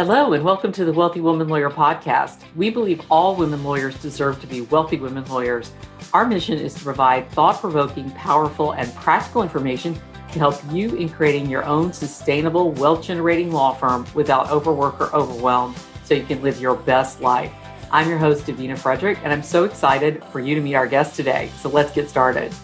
[0.00, 2.44] Hello, and welcome to the Wealthy Woman Lawyer podcast.
[2.54, 5.72] We believe all women lawyers deserve to be wealthy women lawyers.
[6.12, 10.00] Our mission is to provide thought provoking, powerful, and practical information
[10.30, 15.12] to help you in creating your own sustainable, wealth generating law firm without overwork or
[15.12, 17.52] overwhelm so you can live your best life.
[17.90, 21.16] I'm your host, Davina Frederick, and I'm so excited for you to meet our guest
[21.16, 21.50] today.
[21.58, 22.54] So let's get started.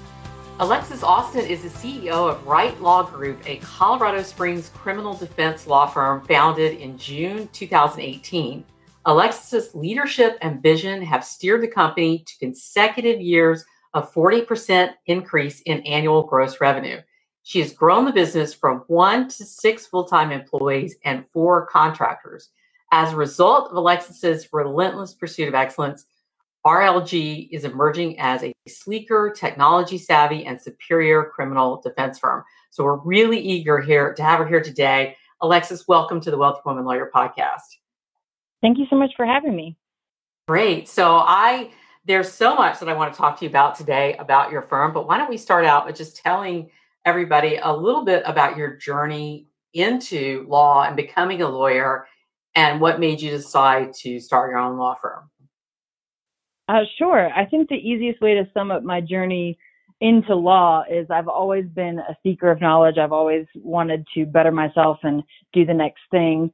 [0.60, 5.84] Alexis Austin is the CEO of Right Law Group, a Colorado Springs criminal defense law
[5.84, 8.64] firm founded in June 2018.
[9.04, 15.80] Alexis's leadership and vision have steered the company to consecutive years of 40% increase in
[15.80, 17.00] annual gross revenue.
[17.42, 22.50] She has grown the business from one to six full time employees and four contractors.
[22.92, 26.06] As a result of Alexis's relentless pursuit of excellence,
[26.66, 32.42] RLG is emerging as a sleeker, technology savvy, and superior criminal defense firm.
[32.70, 35.14] So we're really eager here to have her here today.
[35.42, 37.60] Alexis, welcome to the Wealthy Woman Lawyer podcast.
[38.62, 39.76] Thank you so much for having me.
[40.48, 40.88] Great.
[40.88, 41.70] So I
[42.06, 44.94] there's so much that I want to talk to you about today about your firm,
[44.94, 46.70] but why don't we start out with just telling
[47.04, 52.06] everybody a little bit about your journey into law and becoming a lawyer
[52.54, 55.30] and what made you decide to start your own law firm?
[56.68, 57.30] Uh, sure.
[57.34, 59.58] I think the easiest way to sum up my journey
[60.00, 62.98] into law is I've always been a seeker of knowledge.
[62.98, 66.50] I've always wanted to better myself and do the next thing.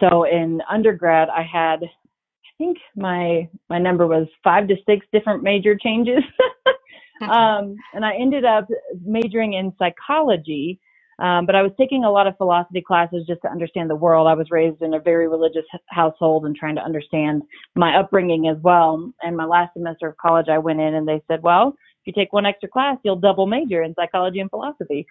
[0.00, 5.42] So in undergrad, I had, I think my my number was five to six different
[5.42, 6.22] major changes,
[7.22, 8.66] um, and I ended up
[9.04, 10.80] majoring in psychology.
[11.18, 14.26] Um, but I was taking a lot of philosophy classes just to understand the world.
[14.26, 17.42] I was raised in a very religious household and trying to understand
[17.74, 19.12] my upbringing as well.
[19.22, 22.12] And my last semester of college, I went in and they said, well, if you
[22.12, 25.06] take one extra class, you'll double major in psychology and philosophy.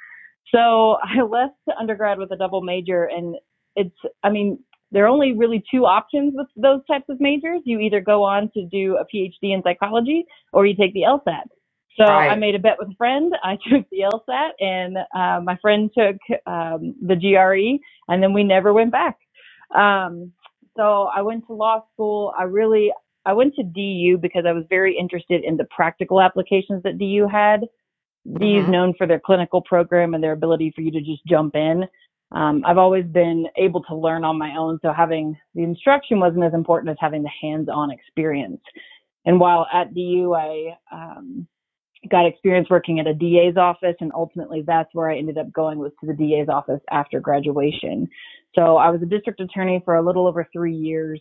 [0.53, 3.35] So I left undergrad with a double major and
[3.75, 4.59] it's, I mean,
[4.91, 7.61] there are only really two options with those types of majors.
[7.65, 11.45] You either go on to do a PhD in psychology or you take the LSAT.
[11.97, 12.31] So right.
[12.31, 13.33] I made a bet with a friend.
[13.43, 16.17] I took the LSAT, and uh, my friend took
[16.47, 17.79] um, the GRE,
[18.11, 19.17] and then we never went back.
[19.75, 20.31] Um,
[20.75, 22.33] so I went to law school.
[22.37, 22.91] I really
[23.25, 27.27] I went to DU because I was very interested in the practical applications that DU
[27.31, 27.61] had.
[28.27, 28.37] Mm-hmm.
[28.37, 31.55] DU is known for their clinical program and their ability for you to just jump
[31.55, 31.85] in.
[32.31, 36.43] Um, I've always been able to learn on my own, so having the instruction wasn't
[36.43, 38.61] as important as having the hands-on experience.
[39.25, 41.47] And while at DU, I um,
[42.09, 45.79] got experience working at a DA's office, and ultimately that's where I ended up going
[45.79, 48.09] was to the DA's office after graduation.
[48.55, 51.19] So I was a district attorney for a little over three years,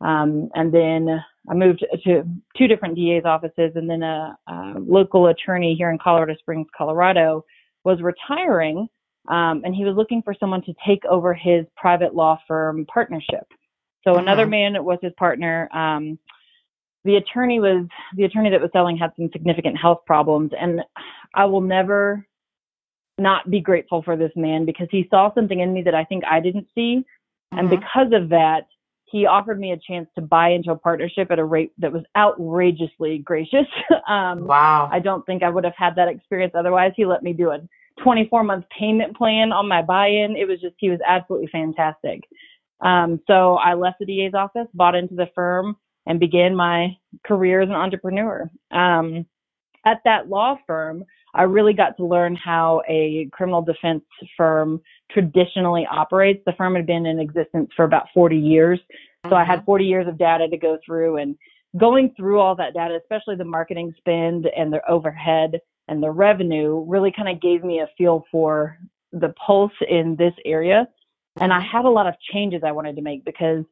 [0.00, 2.24] um, and then I moved to
[2.56, 7.44] two different DA's offices, and then a, a local attorney here in Colorado Springs, Colorado,
[7.84, 8.88] was retiring,
[9.28, 13.46] um, and he was looking for someone to take over his private law firm partnership.
[14.04, 14.50] So another uh-huh.
[14.50, 15.68] man was his partner.
[15.74, 16.18] Um,
[17.04, 20.80] the attorney was the attorney that was selling had some significant health problems and
[21.34, 22.26] i will never
[23.18, 26.24] not be grateful for this man because he saw something in me that i think
[26.30, 27.04] i didn't see.
[27.52, 27.58] Mm-hmm.
[27.58, 28.66] and because of that
[29.10, 32.04] he offered me a chance to buy into a partnership at a rate that was
[32.16, 33.66] outrageously gracious.
[34.08, 34.88] Um, wow.
[34.90, 36.92] I don't think i would have had that experience otherwise.
[36.96, 37.60] He let me do a
[38.02, 40.36] 24 month payment plan on my buy-in.
[40.36, 42.22] It was just he was absolutely fantastic.
[42.80, 45.76] Um, so i left the da's office bought into the firm
[46.10, 48.50] and began my career as an entrepreneur.
[48.72, 49.26] Um,
[49.86, 51.04] at that law firm,
[51.34, 54.02] I really got to learn how a criminal defense
[54.36, 54.80] firm
[55.12, 56.42] traditionally operates.
[56.44, 58.80] The firm had been in existence for about 40 years.
[59.28, 59.66] So I had mm-hmm.
[59.66, 61.36] 40 years of data to go through and
[61.78, 66.84] going through all that data, especially the marketing spend and the overhead and the revenue
[66.88, 68.76] really kind of gave me a feel for
[69.12, 70.88] the pulse in this area.
[71.40, 73.64] And I had a lot of changes I wanted to make because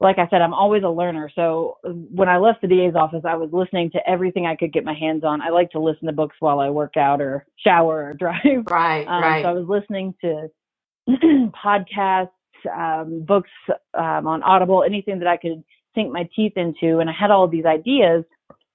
[0.00, 1.30] like I said, I'm always a learner.
[1.34, 4.84] So when I left the DA's office, I was listening to everything I could get
[4.84, 5.40] my hands on.
[5.40, 8.64] I like to listen to books while I work out or shower or drive.
[8.68, 9.44] Right, um, right.
[9.44, 10.48] So I was listening to
[11.64, 12.30] podcasts,
[12.74, 13.50] um, books
[13.94, 15.62] um, on Audible, anything that I could
[15.94, 16.98] sink my teeth into.
[16.98, 18.24] And I had all these ideas,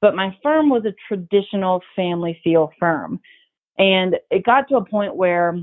[0.02, 3.20] but my firm was a traditional family feel firm.
[3.78, 5.58] And it got to a point where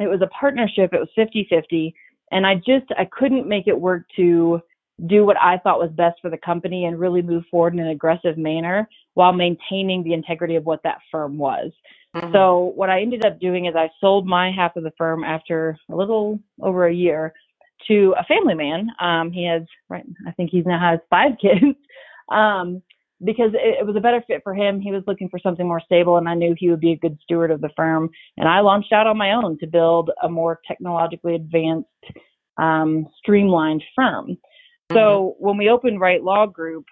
[0.00, 0.92] it was a partnership.
[0.92, 1.94] It was 50 50.
[2.30, 4.60] And I just, I couldn't make it work to,
[5.06, 7.88] do what I thought was best for the company and really move forward in an
[7.88, 11.72] aggressive manner while maintaining the integrity of what that firm was.
[12.14, 12.32] Mm-hmm.
[12.32, 15.76] So what I ended up doing is I sold my half of the firm after
[15.90, 17.32] a little over a year
[17.88, 18.88] to a family man.
[19.00, 21.76] Um, he has right, I think he's now has five kids.
[22.30, 22.82] Um,
[23.22, 24.80] because it, it was a better fit for him.
[24.80, 27.18] He was looking for something more stable, and I knew he would be a good
[27.22, 28.10] steward of the firm.
[28.36, 31.88] And I launched out on my own to build a more technologically advanced
[32.58, 34.36] um, streamlined firm.
[34.94, 35.06] Mm-hmm.
[35.06, 36.86] So when we opened Right Law Group,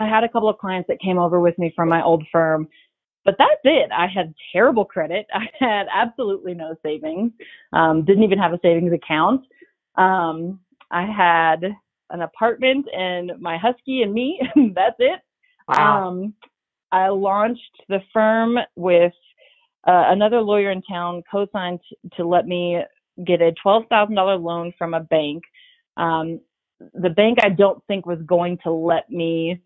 [0.00, 2.68] I had a couple of clients that came over with me from my old firm,
[3.24, 3.90] but that's it.
[3.92, 5.26] I had terrible credit.
[5.34, 7.32] I had absolutely no savings.
[7.72, 9.44] Um, didn't even have a savings account.
[9.96, 10.60] Um,
[10.90, 11.64] I had
[12.10, 14.40] an apartment and my husky and me.
[14.74, 15.20] that's it.
[15.68, 16.08] Wow.
[16.08, 16.34] Um,
[16.90, 19.14] I launched the firm with
[19.86, 21.80] uh, another lawyer in town co-signed
[22.16, 22.82] to let me
[23.26, 25.42] get a $12,000 loan from a bank.
[25.96, 26.40] Um,
[26.94, 29.60] the bank I don't think was going to let me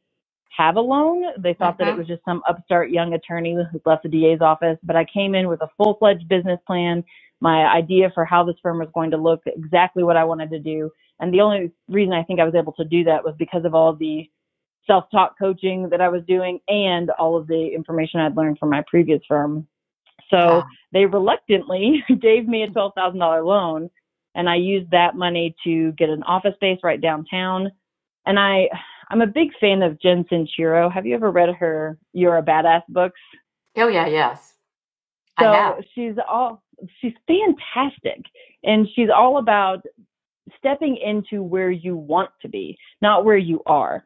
[0.56, 1.24] have a loan.
[1.38, 1.76] They thought uh-huh.
[1.78, 1.98] that it mm-hmm.
[1.98, 5.48] was just some upstart young attorney who left the DA's office, but I came in
[5.48, 7.04] with a full-fledged business plan,
[7.40, 10.58] my idea for how this firm was going to look, exactly what I wanted to
[10.58, 10.90] do.
[11.20, 13.74] And the only reason I think I was able to do that was because of
[13.74, 14.28] all the
[14.86, 18.82] self-taught coaching that I was doing and all of the information I'd learned from my
[18.86, 19.66] previous firm.
[20.30, 20.62] So
[20.92, 23.90] they reluctantly gave me a $12,000 loan
[24.36, 27.72] and I used that money to get an office space right downtown.
[28.26, 28.68] And I,
[29.10, 30.92] I'm a big fan of Jen Sincero.
[30.92, 33.20] Have you ever read her You're a Badass books?
[33.76, 34.52] Oh yeah, yes.
[35.40, 36.62] So she's all
[37.00, 38.22] she's fantastic
[38.62, 39.82] and she's all about
[40.58, 44.04] stepping into where you want to be, not where you are.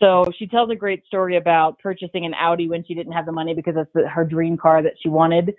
[0.00, 3.32] So she tells a great story about purchasing an Audi when she didn't have the
[3.32, 5.54] money because it's her dream car that she wanted.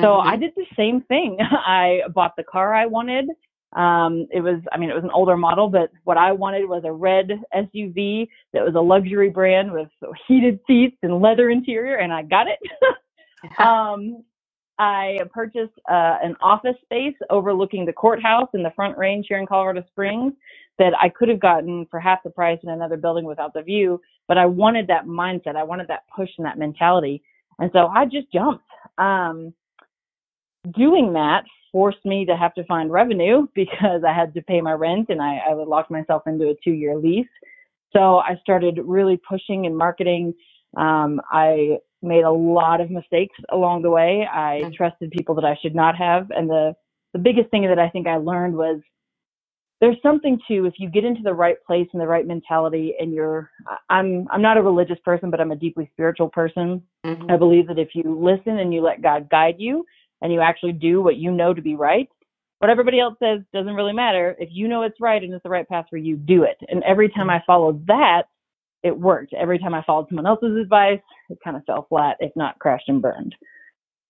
[0.00, 0.28] So mm-hmm.
[0.28, 1.38] I did the same thing.
[1.50, 3.26] I bought the car I wanted.
[3.74, 6.82] Um, it was, I mean, it was an older model, but what I wanted was
[6.84, 9.88] a red SUV that was a luxury brand with
[10.26, 12.58] heated seats and leather interior, and I got it.
[13.58, 14.22] um,
[14.78, 19.46] I purchased uh, an office space overlooking the courthouse in the Front Range here in
[19.46, 20.32] Colorado Springs
[20.78, 24.00] that I could have gotten for half the price in another building without the view.
[24.26, 25.56] But I wanted that mindset.
[25.56, 27.22] I wanted that push and that mentality.
[27.58, 28.64] And so I just jumped.
[28.96, 29.52] Um,
[30.76, 34.72] doing that forced me to have to find revenue because I had to pay my
[34.72, 37.26] rent and I, I would lock myself into a two year lease.
[37.92, 40.34] So I started really pushing and marketing.
[40.76, 44.26] Um, I made a lot of mistakes along the way.
[44.30, 46.30] I trusted people that I should not have.
[46.30, 46.74] And the,
[47.12, 48.80] the biggest thing that I think I learned was
[49.80, 53.14] there's something to if you get into the right place and the right mentality and
[53.14, 53.50] you're
[53.88, 56.82] I'm I'm not a religious person, but I'm a deeply spiritual person.
[57.04, 57.30] Mm-hmm.
[57.30, 59.86] I believe that if you listen and you let God guide you
[60.22, 62.08] and you actually do what you know to be right,
[62.60, 64.36] what everybody else says doesn't really matter.
[64.38, 66.58] If you know it's right and it's the right path for you, do it.
[66.68, 67.30] And every time.
[67.30, 68.24] I followed that,
[68.82, 69.32] it worked.
[69.32, 71.00] Every time I followed someone else's advice,
[71.30, 73.34] it kind of fell flat, if not crashed and burned.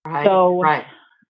[0.05, 0.25] Right.
[0.25, 0.85] So, right.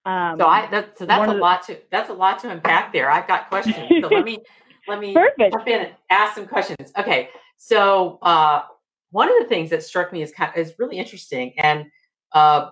[0.05, 3.11] Um, so I that, so that's a lot to that's a lot to unpack there.
[3.11, 3.87] I've got questions.
[4.01, 4.39] So let me
[4.87, 5.53] let me Perfect.
[5.53, 6.91] jump in and ask some questions.
[6.97, 7.29] Okay.
[7.57, 8.63] So uh,
[9.11, 11.85] one of the things that struck me is kind of, is really interesting and
[12.33, 12.71] uh,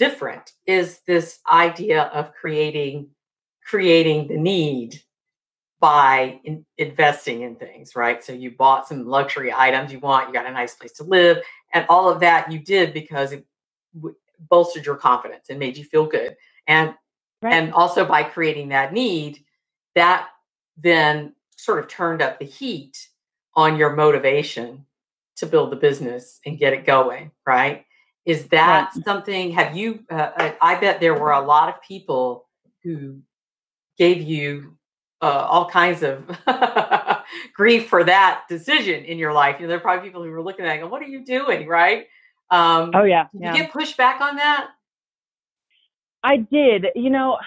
[0.00, 3.06] different is this idea of creating
[3.64, 5.00] creating the need
[5.78, 8.24] by in, investing in things, right?
[8.24, 11.38] So you bought some luxury items you want, you got a nice place to live,
[11.74, 13.44] and all of that you did because it
[13.94, 14.16] w-
[14.48, 16.34] bolstered your confidence and made you feel good.
[16.66, 16.94] And
[17.42, 17.52] right.
[17.52, 19.44] and also by creating that need,
[19.94, 20.28] that
[20.78, 23.06] then sort of turned up the heat
[23.54, 24.86] on your motivation
[25.36, 27.84] to build the business and get it going, right?
[28.26, 29.04] Is that right.
[29.04, 29.52] something?
[29.52, 30.04] Have you?
[30.10, 32.46] Uh, I bet there were a lot of people
[32.82, 33.20] who
[33.98, 34.76] gave you
[35.22, 36.24] uh, all kinds of
[37.54, 39.56] grief for that decision in your life.
[39.58, 41.06] You know, there are probably people who were looking at it and going, what are
[41.06, 41.66] you doing?
[41.66, 42.06] Right.
[42.50, 43.26] Um, oh yeah.
[43.32, 43.54] Did yeah.
[43.54, 44.70] you get pushback on that?
[46.22, 46.86] I did.
[46.94, 47.38] You know,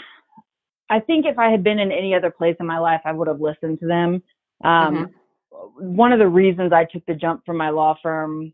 [0.90, 3.28] I think if I had been in any other place in my life, I would
[3.28, 4.24] have listened to them.
[4.64, 5.96] Um, mm-hmm.
[5.96, 8.54] One of the reasons I took the jump from my law firm,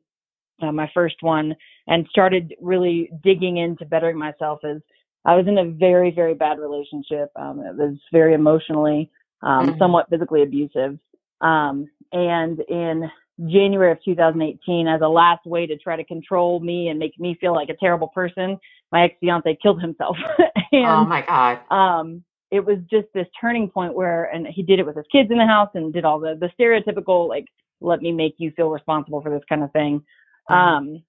[0.62, 1.56] uh, my first one,
[1.88, 4.82] and started really digging into bettering myself is
[5.25, 7.32] I was in a very, very bad relationship.
[7.36, 9.12] Um, it was very emotionally,
[9.42, 9.78] um, mm-hmm.
[9.78, 10.98] somewhat physically abusive.
[11.42, 13.10] Um, and in
[13.48, 17.38] January of 2018, as a last way to try to control me and make me
[17.39, 18.58] feel like a terrible person,
[18.92, 20.18] my ex fiance killed himself.
[20.72, 21.60] and, oh my God.
[21.72, 25.30] Um, it was just this turning point where, and he did it with his kids
[25.32, 27.46] in the house and did all the, the stereotypical, like,
[27.82, 30.04] let me make you feel responsible for this kind of thing.
[30.50, 30.53] Mm-hmm.
[30.53, 31.03] Um,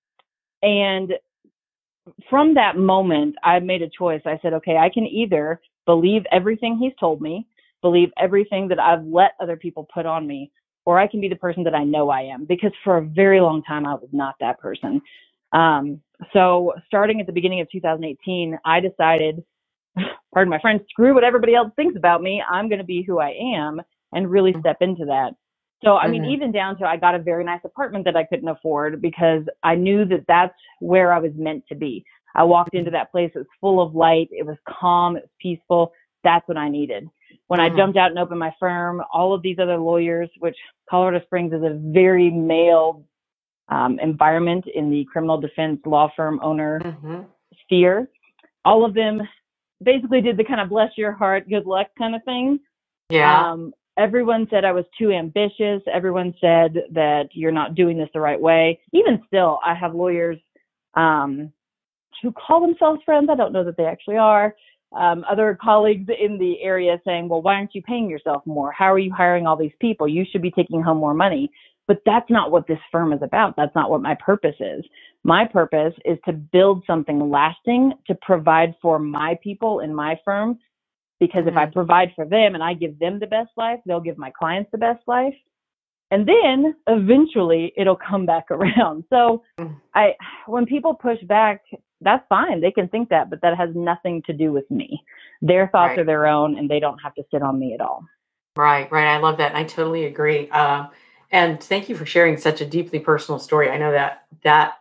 [0.63, 1.13] and
[2.29, 4.23] from that moment, I made a choice.
[4.25, 7.47] I said, okay, I can either believe everything he's told me,
[7.83, 10.51] believe everything that I've let other people put on me,
[10.85, 12.45] or I can be the person that I know I am.
[12.45, 15.01] Because for a very long time, I was not that person.
[15.53, 16.01] Um,
[16.33, 19.43] so starting at the beginning of 2018, I decided,
[20.35, 22.43] pardon my friend, screw what everybody else thinks about me.
[22.49, 23.81] I'm going to be who I am
[24.13, 24.61] and really mm-hmm.
[24.61, 25.33] step into that.
[25.83, 26.33] So, I mean, mm-hmm.
[26.33, 29.75] even down to I got a very nice apartment that I couldn't afford because I
[29.75, 32.05] knew that that's where I was meant to be.
[32.35, 33.33] I walked into that place.
[33.35, 34.29] It was full of light.
[34.31, 35.17] It was calm.
[35.17, 35.93] It was peaceful.
[36.23, 37.09] that's what I needed.
[37.47, 37.75] When mm-hmm.
[37.75, 40.57] I jumped out and opened my firm, all of these other lawyers, which
[40.89, 43.05] Colorado Springs is a very male
[43.69, 47.23] um, environment in the criminal defense law firm owner mm-hmm.
[47.65, 48.09] sphere,
[48.65, 49.23] all of them
[49.83, 52.59] basically did the kind of bless your heart, good luck kind of thing.
[53.09, 53.51] Yeah.
[53.51, 55.83] Um, everyone said I was too ambitious.
[55.93, 58.81] Everyone said that you're not doing this the right way.
[58.93, 60.39] Even still, I have lawyers
[60.95, 61.53] um,
[62.23, 63.29] who call themselves friends.
[63.31, 64.55] I don't know that they actually are.
[64.93, 68.73] Um, other colleagues in the area saying, well, why aren't you paying yourself more?
[68.73, 70.09] How are you hiring all these people?
[70.09, 71.51] You should be taking home more money.
[71.87, 73.55] But that's not what this firm is about.
[73.57, 74.85] That's not what my purpose is.
[75.25, 80.59] My purpose is to build something lasting to provide for my people in my firm.
[81.21, 81.75] Because if I mm-hmm.
[81.75, 84.79] provide for them and I give them the best life, they'll give my clients the
[84.79, 85.35] best life.
[86.11, 89.05] And then eventually it'll come back around.
[89.11, 89.77] So mm.
[89.95, 90.15] I,
[90.47, 91.63] when people push back,
[92.01, 92.61] that's fine.
[92.61, 95.03] They can think that, but that has nothing to do with me.
[95.43, 96.01] Their thoughts right.
[96.01, 98.05] are their own and they don't have to sit on me at all.
[98.57, 99.07] Right, right.
[99.07, 99.51] I love that.
[99.53, 100.49] And I totally agree.
[100.51, 100.87] Uh,
[101.31, 103.71] and thank you for sharing such a deeply personal story.
[103.71, 104.79] I know that that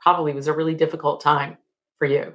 [0.00, 1.56] probably was a really difficult time
[1.98, 2.34] for you.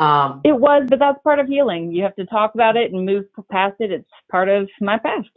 [0.00, 1.92] Um, it was, but that's part of healing.
[1.92, 3.92] You have to talk about it and move past it.
[3.92, 5.28] It's part of my past.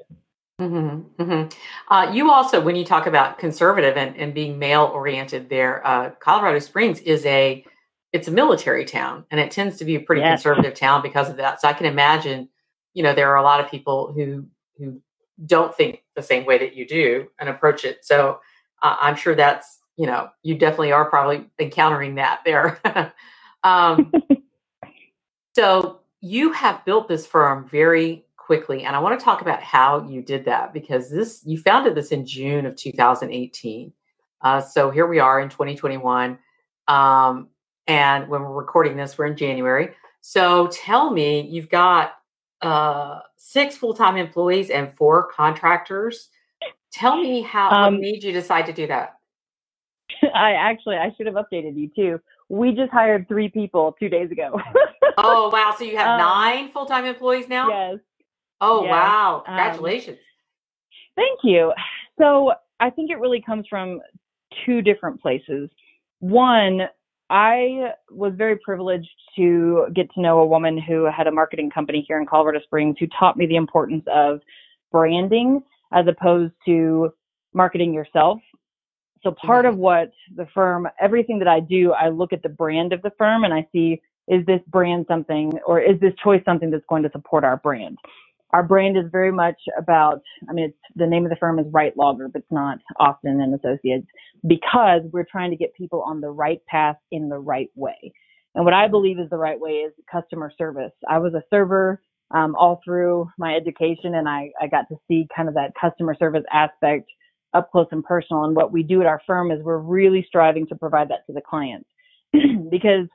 [0.60, 1.94] Mm-hmm, mm-hmm.
[1.94, 6.12] Uh, you also, when you talk about conservative and, and being male oriented, there, uh,
[6.20, 7.66] Colorado Springs is a
[8.14, 10.44] it's a military town, and it tends to be a pretty yes.
[10.44, 11.60] conservative town because of that.
[11.60, 12.48] So I can imagine,
[12.94, 14.46] you know, there are a lot of people who
[14.78, 15.02] who
[15.46, 18.06] don't think the same way that you do and approach it.
[18.06, 18.40] So
[18.82, 22.80] uh, I'm sure that's you know you definitely are probably encountering that there.
[23.64, 24.12] um,
[25.56, 30.08] so you have built this firm very quickly, and I want to talk about how
[30.08, 33.94] you did that because this you founded this in June of 2018.
[34.42, 36.38] Uh, so here we are in 2021,
[36.88, 37.48] um,
[37.88, 39.90] and when we're recording this, we're in January.
[40.22, 42.14] So tell me, you've got
[42.62, 46.30] uh, six full-time employees and four contractors.
[46.94, 49.18] Tell me how um, what made you decide to do that.
[50.34, 52.20] I actually I should have updated you too.
[52.54, 54.62] We just hired three people two days ago.
[55.18, 55.74] oh wow!
[55.76, 57.68] So you have um, nine full-time employees now?
[57.68, 58.00] Yes.
[58.62, 58.92] Oh yes.
[58.92, 59.38] wow!
[59.38, 60.20] Um, Congratulations.
[60.20, 61.74] Um, thank you.
[62.20, 64.02] So I think it really comes from
[64.68, 65.68] two different places.
[66.20, 66.82] One,
[67.32, 72.06] I was very privileged to get to know a woman who had a marketing company
[72.08, 74.42] here in Colorado Springs who taught me the importance of
[74.92, 77.12] branding as opposed to
[77.56, 78.38] marketing yourself.
[79.24, 82.94] So part of what the firm, everything that I do, I look at the brand
[82.94, 86.72] of the firm and I see, is this brand something or is this choice something
[86.72, 87.98] that's going to support our brand?
[88.54, 91.68] our brand is very much about, I mean, it's, the name of the firm is
[91.72, 94.08] Right Law Group, but it's not Austin and Associates
[94.48, 98.14] because we're trying to get people on the right path in the right way.
[98.56, 100.94] And what I believe is the right way is customer service.
[101.10, 102.02] I was a server
[102.32, 106.16] um, all through my education and I, I got to see kind of that customer
[106.20, 107.10] service aspect
[107.54, 108.44] up close and personal.
[108.46, 111.34] And what we do at our firm is we're really striving to provide that to
[111.34, 111.88] the clients
[112.72, 113.08] because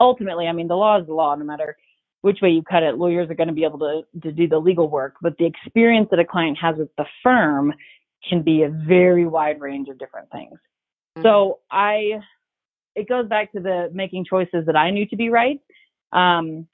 [0.00, 1.76] ultimately, I mean, the law is the law, no matter
[2.22, 4.58] which way you cut it, lawyers are going to be able to, to do the
[4.58, 7.72] legal work, but the experience that a client has with the firm
[8.28, 10.54] can be a very wide range of different things.
[10.54, 11.22] Mm-hmm.
[11.22, 12.20] So I,
[12.96, 15.60] it goes back to the making choices that I knew to be right.
[16.12, 16.66] Um,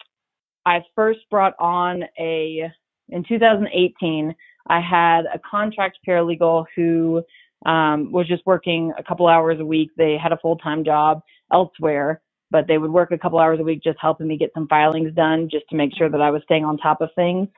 [0.65, 2.71] I first brought on a,
[3.11, 4.35] in 2018,
[4.69, 7.23] I had a contract paralegal who
[7.67, 9.91] um, was just working a couple hours a week.
[9.97, 13.65] They had a full time job elsewhere but they would work a couple hours a
[13.65, 16.43] week just helping me get some filings done just to make sure that I was
[16.45, 17.49] staying on top of things.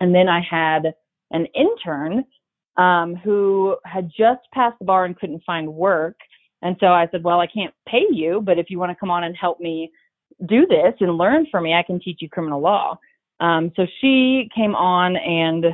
[0.00, 0.94] And then I had
[1.32, 2.24] an intern
[2.76, 6.16] um, who had just passed the bar and couldn't find work.
[6.62, 9.10] And so I said, Well, I can't pay you, but if you want to come
[9.10, 9.92] on and help me
[10.46, 12.98] do this and learn from me, I can teach you criminal law.
[13.40, 15.66] Um, so she came on and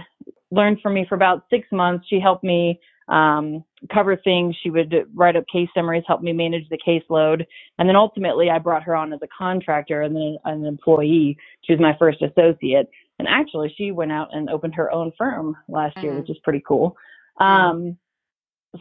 [0.50, 2.07] learned from me for about six months.
[2.09, 4.55] She helped me um, cover things.
[4.62, 7.45] She would write up case summaries, help me manage the caseload.
[7.78, 11.37] And then ultimately, I brought her on as a contractor and then an employee.
[11.62, 12.88] She was my first associate.
[13.19, 16.07] And actually, she went out and opened her own firm last mm-hmm.
[16.07, 16.97] year, which is pretty cool.
[17.40, 17.97] Um,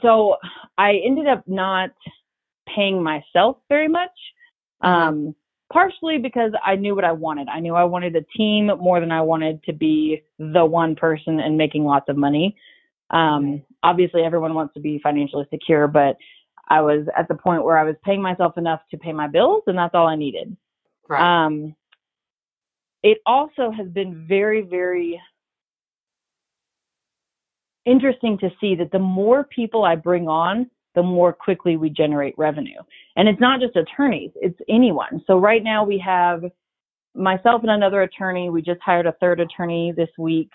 [0.02, 0.36] so
[0.78, 1.92] I ended up not
[2.74, 4.12] paying myself very much.
[4.84, 4.88] Mm-hmm.
[4.88, 5.36] Um,
[5.72, 7.48] partially because I knew what I wanted.
[7.48, 11.40] I knew I wanted a team more than I wanted to be the one person
[11.40, 12.56] and making lots of money.
[13.10, 16.18] Um, obviously, everyone wants to be financially secure, but
[16.70, 19.64] I was at the point where I was paying myself enough to pay my bills,
[19.68, 20.56] and that's all I needed.
[21.08, 21.46] Right.
[21.46, 21.76] Um,
[23.04, 25.22] it also has been very, very
[27.86, 32.34] interesting to see that the more people I bring on, the more quickly we generate
[32.40, 32.80] revenue.
[33.18, 35.22] And it's not just attorneys, it's anyone.
[35.28, 36.44] So right now we have
[37.14, 38.50] myself and another attorney.
[38.50, 40.50] We just hired a third attorney this week.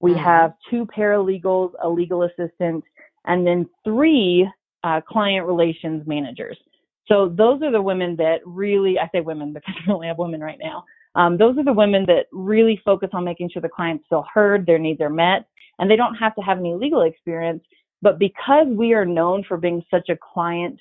[0.00, 0.22] We Mhm.
[0.22, 2.84] have two paralegals, a legal assistant,
[3.24, 4.46] and then three
[4.84, 6.58] uh, client relations managers.
[7.06, 10.42] So those are the women that really, I say women because we only have women
[10.42, 10.84] right now.
[11.14, 14.66] Um, those are the women that really focus on making sure the clients feel heard,
[14.66, 15.46] their needs are met,
[15.78, 17.62] and they don't have to have any legal experience.
[18.06, 20.78] But because we are known for being such a client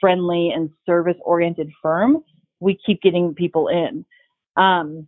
[0.00, 2.24] friendly and service oriented firm,
[2.58, 4.04] we keep getting people in.
[4.56, 5.06] Um,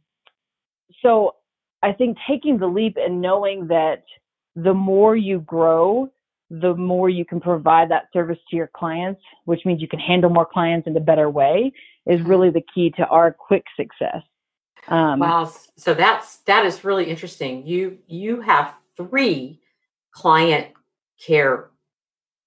[1.03, 1.35] so
[1.83, 4.05] I think taking the leap and knowing that
[4.55, 6.09] the more you grow,
[6.51, 10.31] the more you can provide that service to your clients, which means you can handle
[10.31, 11.73] more clients in a better way,
[12.07, 14.23] is really the key to our quick success.
[14.87, 15.51] Um, Wow.
[15.77, 17.67] So that's that is really interesting.
[17.67, 19.59] You you have three
[20.13, 20.69] client
[21.25, 21.71] care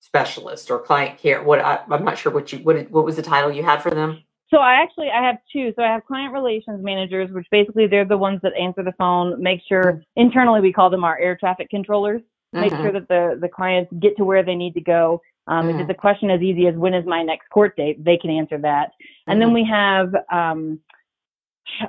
[0.01, 1.43] specialist or client care.
[1.43, 3.91] What I, I'm not sure what you what what was the title you had for
[3.91, 4.23] them.
[4.49, 5.73] So I actually I have two.
[5.75, 9.41] So I have client relations managers, which basically they're the ones that answer the phone,
[9.41, 12.21] make sure internally we call them our air traffic controllers,
[12.53, 12.81] make Mhm.
[12.81, 15.21] sure that the the clients get to where they need to go.
[15.47, 15.79] Um, If Mhm.
[15.81, 18.57] it's a question as easy as when is my next court date, they can answer
[18.59, 18.91] that.
[19.27, 19.53] And then Mhm.
[19.53, 20.79] we have um,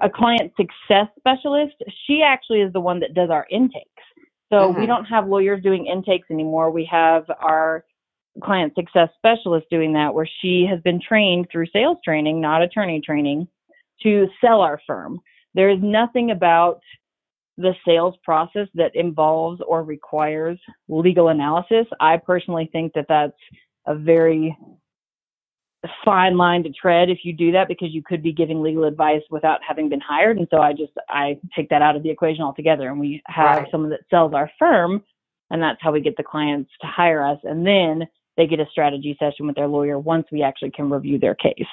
[0.02, 1.74] a client success specialist.
[2.06, 3.86] She actually is the one that does our intakes.
[4.50, 4.88] So we Mhm.
[4.88, 6.70] don't have lawyers doing intakes anymore.
[6.70, 7.84] We have our
[8.42, 13.00] client success specialist doing that, where she has been trained through sales training, not attorney
[13.00, 13.48] training,
[14.02, 15.20] to sell our firm.
[15.54, 16.80] There is nothing about
[17.58, 21.86] the sales process that involves or requires legal analysis.
[22.00, 23.36] I personally think that that's
[23.86, 24.56] a very
[26.04, 29.22] fine line to tread if you do that because you could be giving legal advice
[29.30, 32.42] without having been hired and so i just i take that out of the equation
[32.42, 33.68] altogether and we have Right.
[33.70, 35.02] someone that sells our firm
[35.50, 38.06] and that's how we get the clients to hire us and then
[38.36, 41.66] they get a strategy session with their lawyer once we actually can review their case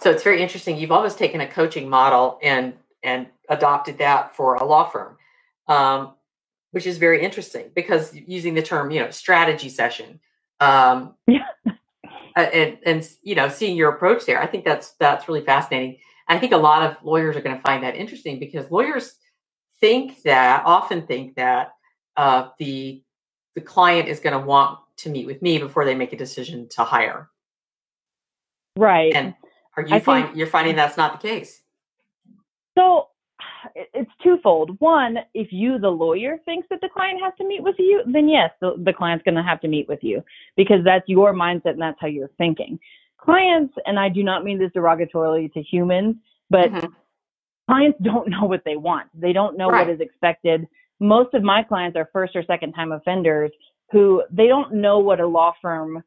[0.00, 0.76] So it's very interesting.
[0.76, 5.16] You've almost taken a coaching model and and adopted that for a law firm,
[5.68, 6.14] um,
[6.72, 10.20] which is very interesting because using the term you know strategy session.
[10.60, 11.46] Um, Yeah.
[12.38, 15.98] Uh, and and you know seeing your approach there i think that's that's really fascinating.
[16.30, 19.14] I think a lot of lawyers are going to find that interesting because lawyers
[19.80, 21.70] think that often think that
[22.18, 23.02] uh, the
[23.54, 26.68] the client is going to want to meet with me before they make a decision
[26.68, 27.30] to hire.
[28.76, 29.14] Right.
[29.14, 29.34] And
[29.76, 31.62] are you I find think- you're finding that's not the case?
[32.76, 33.08] So
[33.74, 34.78] it's twofold.
[34.80, 38.28] One, if you, the lawyer, thinks that the client has to meet with you, then
[38.28, 40.22] yes, the, the client's going to have to meet with you
[40.56, 42.78] because that's your mindset and that's how you're thinking.
[43.18, 46.16] Clients, and I do not mean this derogatorily to humans,
[46.50, 46.92] but Mhm.
[47.68, 49.08] clients don't know what they want.
[49.14, 49.86] They don't know Right.
[49.86, 50.66] what is expected.
[51.00, 53.50] Most of my clients are first or second time offenders
[53.90, 56.02] who they don't know what a law firm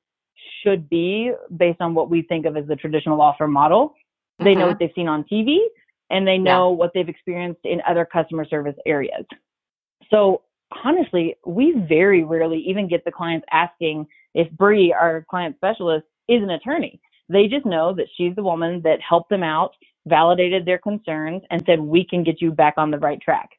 [0.62, 3.96] should be based on what we think of as the traditional law firm model.
[4.40, 4.70] They know Mhm.
[4.70, 5.60] what they've seen on TV
[6.12, 9.26] and they know what they've experienced in other customer service areas.
[10.10, 10.44] So
[10.84, 16.44] honestly, we very rarely even get the clients asking if Bree, our client specialist, is
[16.44, 17.02] an attorney.
[17.30, 19.72] They just know that she's the woman that helped them out,
[20.06, 23.50] validated their concerns, and said, we can get you back on the right track.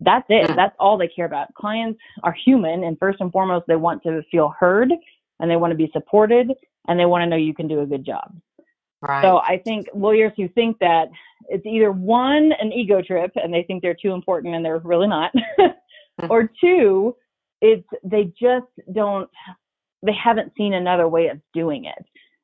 [0.00, 0.50] That's it.
[0.50, 0.56] Mm.
[0.56, 1.54] That's all they care about.
[1.54, 4.92] Clients are human, and first and foremost, they want to feel heard
[5.40, 6.52] and they want to be supported
[6.86, 8.34] and they want to know you can do a good job.
[9.08, 11.08] Right So I think lawyers who think that
[11.48, 15.06] it's either one, an ego trip, and they think they're too important and they're really
[15.08, 15.32] not,
[16.30, 17.16] or two,
[17.60, 19.28] it's they just don't,
[20.02, 21.98] they haven't seen another way of doing it.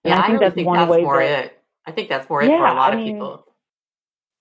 [0.05, 1.90] And yeah I i, think really that's think one that's way more that- it i
[1.92, 3.46] think that's more it for a lot I of mean, people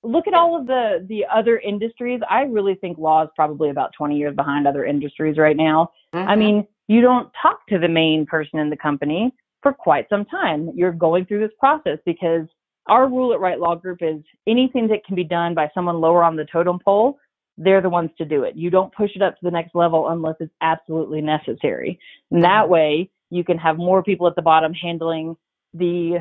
[0.02, 2.22] Look at all of the the other industries.
[2.30, 5.92] I really think law is probably about 20 years behind other industries right now.
[6.14, 6.38] I Mhm.
[6.38, 10.72] mean, you don't talk to the main person in the company for quite some time.
[10.76, 12.48] You're going through this process because
[12.88, 16.24] our rule at Right Law Group is anything that can be done by someone lower
[16.24, 17.18] on the totem pole,
[17.58, 18.56] they're the ones to do it.
[18.56, 22.00] You don't push it up to the next level unless it's absolutely necessary.
[22.32, 22.70] And that Mhm.
[22.70, 25.36] way, you can have more people at the bottom handling
[25.74, 26.20] the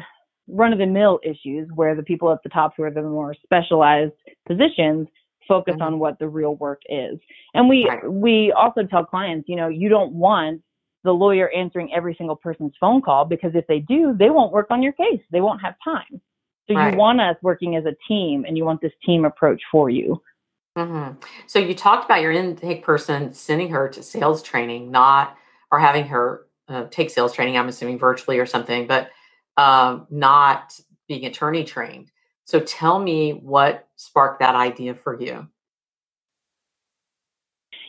[0.49, 3.35] run of the mill issues where the people at the top who are the more
[3.35, 4.15] specialized
[4.47, 5.09] positions
[5.47, 5.83] focus Mhm.
[5.83, 7.19] on what the real work is.
[7.55, 8.11] And we Right.
[8.11, 10.63] we also tell clients, you know, you don't want
[11.05, 14.67] the lawyer answering every single person's phone call because if they do, they won't work
[14.71, 15.21] on your case.
[15.31, 16.21] They won't have time.
[16.67, 16.93] So Right.
[16.93, 20.21] you want us working as a team and you want this team approach for you.
[20.77, 21.11] hmm
[21.47, 25.37] So you talked about your intake person sending her to sales training, not
[25.71, 27.57] or having her uh, take sales training.
[27.57, 29.11] I'm assuming virtually or something, but
[29.57, 32.11] um, not being attorney trained.
[32.45, 35.49] So tell me what sparked that idea for you.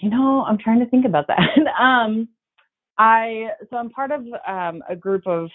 [0.01, 1.39] You know, I'm trying to think about that.
[1.79, 2.29] um,
[2.99, 5.49] I so I'm part of um, a group of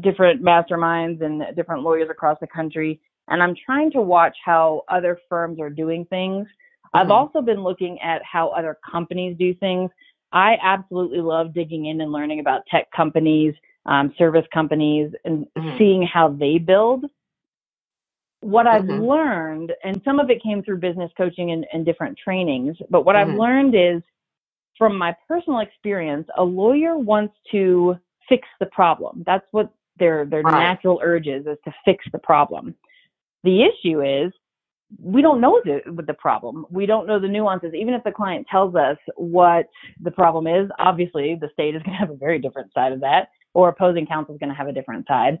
[0.00, 5.18] different masterminds and different lawyers across the country, and I'm trying to watch how other
[5.28, 6.46] firms are doing things.
[6.46, 6.98] Mm-hmm.
[6.98, 9.90] I've also been looking at how other companies do things.
[10.30, 13.54] I absolutely love digging in and learning about tech companies,
[13.86, 15.78] um, service companies, and mm-hmm.
[15.78, 17.06] seeing how they build.
[18.40, 19.02] What I've mm-hmm.
[19.02, 23.16] learned, and some of it came through business coaching and, and different trainings, but what
[23.16, 23.40] I've mm-hmm.
[23.40, 24.02] learned is
[24.78, 27.96] from my personal experience, a lawyer wants to
[28.28, 29.22] fix the problem.
[29.26, 30.52] That's what their their right.
[30.52, 32.74] natural urge is, is to fix the problem.
[33.44, 34.32] The issue is
[35.02, 36.64] we don't know the, the problem.
[36.70, 37.74] We don't know the nuances.
[37.74, 39.68] Even if the client tells us what
[40.00, 43.00] the problem is, obviously the state is going to have a very different side of
[43.00, 45.38] that, or opposing counsel is going to have a different side.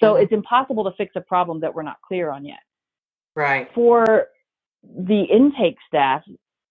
[0.00, 0.22] So mm-hmm.
[0.22, 2.60] it's impossible to fix a problem that we're not clear on yet.
[3.34, 3.68] Right.
[3.74, 4.26] For
[4.82, 6.22] the intake staff,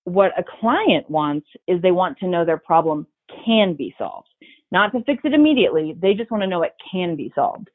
[0.07, 3.05] what a client wants is they want to know their problem
[3.45, 4.29] can be solved,
[4.71, 5.97] not to fix it immediately.
[6.01, 7.67] They just want to know it can be solved.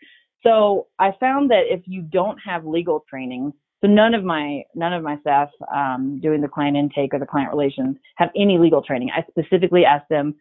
[0.43, 4.95] So I found that if you don't have legal training, so none of my none
[4.95, 8.81] of my staff um, doing the client intake or the client relations have any legal
[8.81, 9.11] training.
[9.15, 10.35] I specifically asked them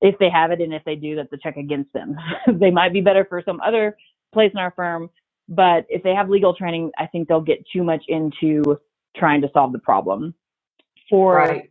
[0.00, 2.16] if they have it and if they do, that's a check against them.
[2.60, 3.98] they might be better for some other
[4.32, 5.10] place in our firm,
[5.50, 8.78] but if they have legal training, I think they'll get too much into
[9.14, 10.34] trying to solve the problem.
[11.08, 11.70] For right.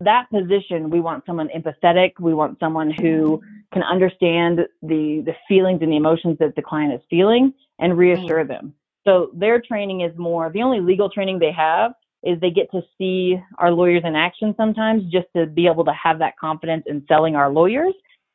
[0.00, 2.12] that position, we want someone empathetic.
[2.20, 3.40] We want someone who
[3.72, 8.44] can understand the the feelings and the emotions that the client is feeling and reassure
[8.44, 8.48] mm.
[8.48, 11.92] them so their training is more, the only legal training they have
[12.22, 15.92] is they get to see our lawyers in action sometimes just to be able to
[15.92, 17.92] have that confidence in selling our lawyers,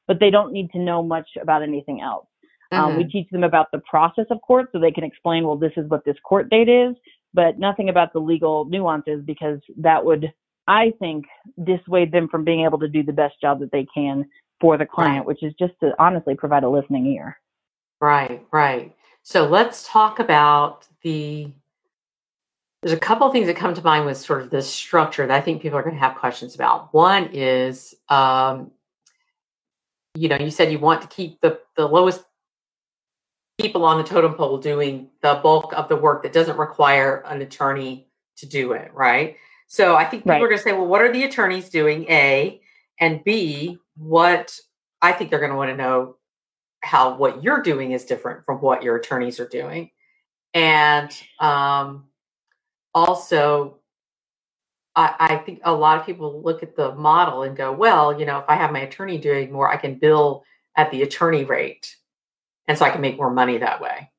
[0.07, 2.27] but they don't need to know much about anything else.
[2.71, 2.83] Mm-hmm.
[2.83, 3.09] Um, we mm-hmm.
[3.09, 6.05] teach them about the process of court so they can explain, well, this is what
[6.05, 6.95] this court date is,
[7.33, 10.31] but nothing about the legal nuances because that would,
[10.67, 11.25] I think,
[11.63, 14.25] dissuade them from being able to do the best job that they can
[14.59, 15.25] for the client, right.
[15.25, 17.37] which is just to honestly provide a listening ear.
[18.01, 18.95] Right, right.
[19.23, 21.51] So let's talk about the.
[22.81, 25.35] There's a couple of things that come to mind with sort of this structure that
[25.35, 26.93] I think people are going to have questions about.
[26.93, 28.71] One is, um,
[30.15, 32.23] you know, you said you want to keep the the lowest
[33.59, 37.41] people on the totem pole doing the bulk of the work that doesn't require an
[37.41, 39.35] attorney to do it, right?
[39.67, 40.41] So I think people right.
[40.41, 42.05] are going to say, well, what are the attorneys doing?
[42.09, 42.61] A
[42.99, 44.57] and B, what
[45.01, 46.15] I think they're going to want to know
[46.81, 49.91] how what you're doing is different from what your attorneys are doing.
[50.53, 52.05] And um,
[52.93, 53.79] also,
[54.95, 58.25] I, I think a lot of people look at the model and go, well, you
[58.25, 60.43] know, if I have my attorney doing more, I can bill
[60.75, 61.95] at the attorney rate.
[62.69, 64.11] And so I can make more money that way.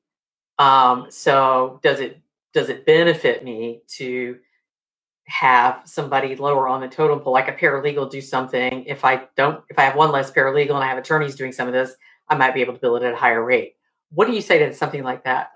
[0.59, 2.19] Um, so does it
[2.53, 4.37] does it benefit me to
[5.25, 8.83] have somebody lower on the totem pole, like a paralegal, do something?
[8.85, 11.67] If I don't, if I have one less paralegal and I have attorneys doing some
[11.67, 11.95] of this,
[12.27, 13.77] I might be able to bill it at a higher rate.
[14.11, 15.51] What do you say to something like that?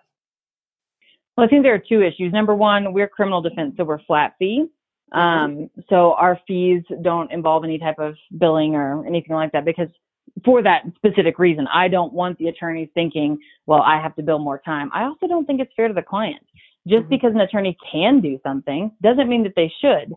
[1.35, 2.31] Well, I think there are two issues.
[2.31, 4.67] Number one, we're criminal defense, so we're flat fee.
[5.13, 5.19] Mm-hmm.
[5.19, 9.89] Um, so our fees don't involve any type of billing or anything like that because
[10.43, 14.39] for that specific reason, I don't want the attorneys thinking, well, I have to bill
[14.39, 14.89] more time.
[14.93, 16.45] I also don't think it's fair to the client.
[16.87, 17.09] Just mm-hmm.
[17.09, 20.13] because an attorney can do something doesn't mean that they should.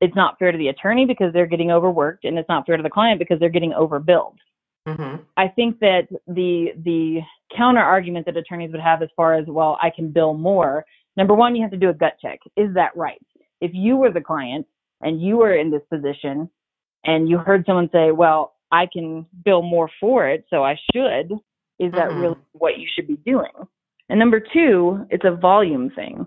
[0.00, 2.82] It's not fair to the attorney because they're getting overworked, and it's not fair to
[2.82, 4.36] the client because they're getting overbilled.
[4.86, 5.22] Mm-hmm.
[5.36, 7.20] I think that the the
[7.54, 10.84] counter argument that attorneys would have as far as well, I can bill more.
[11.16, 12.38] Number one, you have to do a gut check.
[12.56, 13.20] Is that right?
[13.60, 14.66] If you were the client
[15.02, 16.48] and you were in this position,
[17.04, 21.32] and you heard someone say, "Well, I can bill more for it, so I should,"
[21.78, 22.20] is that mm-hmm.
[22.20, 23.52] really what you should be doing?
[24.08, 26.26] And number two, it's a volume thing.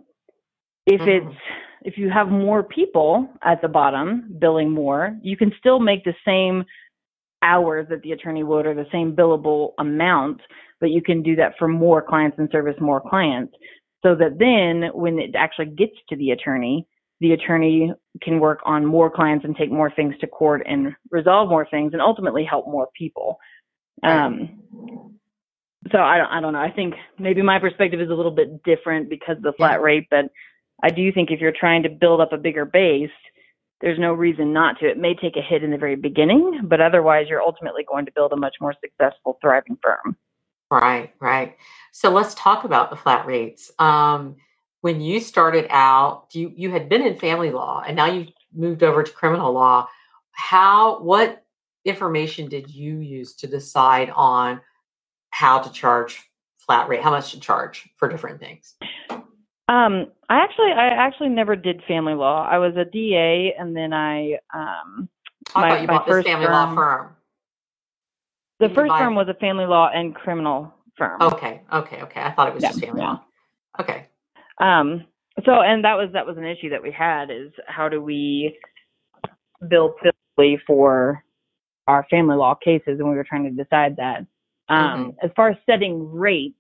[0.86, 1.28] If mm-hmm.
[1.30, 1.38] it's
[1.84, 6.14] if you have more people at the bottom billing more, you can still make the
[6.26, 6.64] same
[7.42, 10.42] hours that the attorney would or the same billable amount,
[10.80, 13.54] but you can do that for more clients and service more clients
[14.04, 16.88] so that then when it actually gets to the attorney,
[17.22, 21.48] the attorney can work on more clients and take more things to court and resolve
[21.48, 23.38] more things and ultimately help more people.
[24.04, 24.60] Um,
[25.92, 26.60] so I don't, I don't know.
[26.60, 30.08] I think maybe my perspective is a little bit different because of the flat rate,
[30.10, 30.26] but
[30.84, 33.12] I do think if you're trying to build up a bigger base,
[33.82, 34.90] there's no reason not to.
[34.90, 38.12] It may take a hit in the very beginning, but otherwise, you're ultimately going to
[38.12, 40.16] build a much more successful, thriving firm.
[40.70, 41.58] Right, right.
[41.92, 43.72] So let's talk about the flat rates.
[43.80, 44.38] Um,
[44.82, 48.84] when you started out, you you had been in family law, and now you've moved
[48.84, 49.88] over to criminal law.
[50.32, 51.44] How what
[51.86, 54.62] information did you use to decide on
[55.32, 56.22] how to charge
[56.58, 58.76] flat rate, how much to charge for different things?
[59.68, 62.48] Um, I actually, I actually never did family law.
[62.50, 65.10] I was a DA, and then I, um,
[65.56, 67.16] I my, you my bought first this family firm, law firm.
[68.60, 71.22] The Did first firm was a family law and criminal firm.
[71.22, 72.22] Okay, okay, okay.
[72.22, 73.08] I thought it was yeah, just family yeah.
[73.08, 73.24] law.
[73.80, 74.08] Okay,
[74.62, 75.06] Um,
[75.46, 78.58] so, and that was that was an issue that we had is how do we
[79.68, 79.96] bill
[80.66, 81.24] for
[81.88, 84.26] our family law cases, and we were trying to decide that.
[84.70, 85.10] Um, mm-hmm.
[85.26, 86.58] As far as setting rates,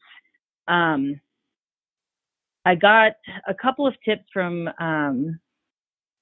[0.67, 1.19] um,
[2.65, 3.13] I got
[3.47, 5.39] a couple of tips from um,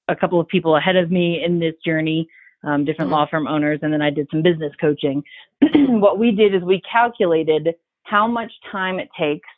[0.08, 2.28] a couple of people ahead of me in this journey,
[2.64, 3.20] um, different mm-hmm.
[3.20, 5.22] law firm owners, and then I did some business coaching.
[5.60, 9.48] what we did is we calculated how much time it takes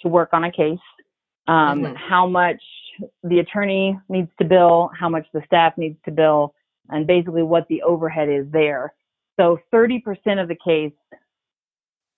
[0.00, 0.78] to work on a case,
[1.48, 1.94] um, mm-hmm.
[1.94, 2.62] how much
[3.22, 6.54] the attorney needs to bill, how much the staff needs to bill,
[6.88, 8.92] and basically what the overhead is there.
[9.38, 10.02] So 30%
[10.40, 10.92] of the case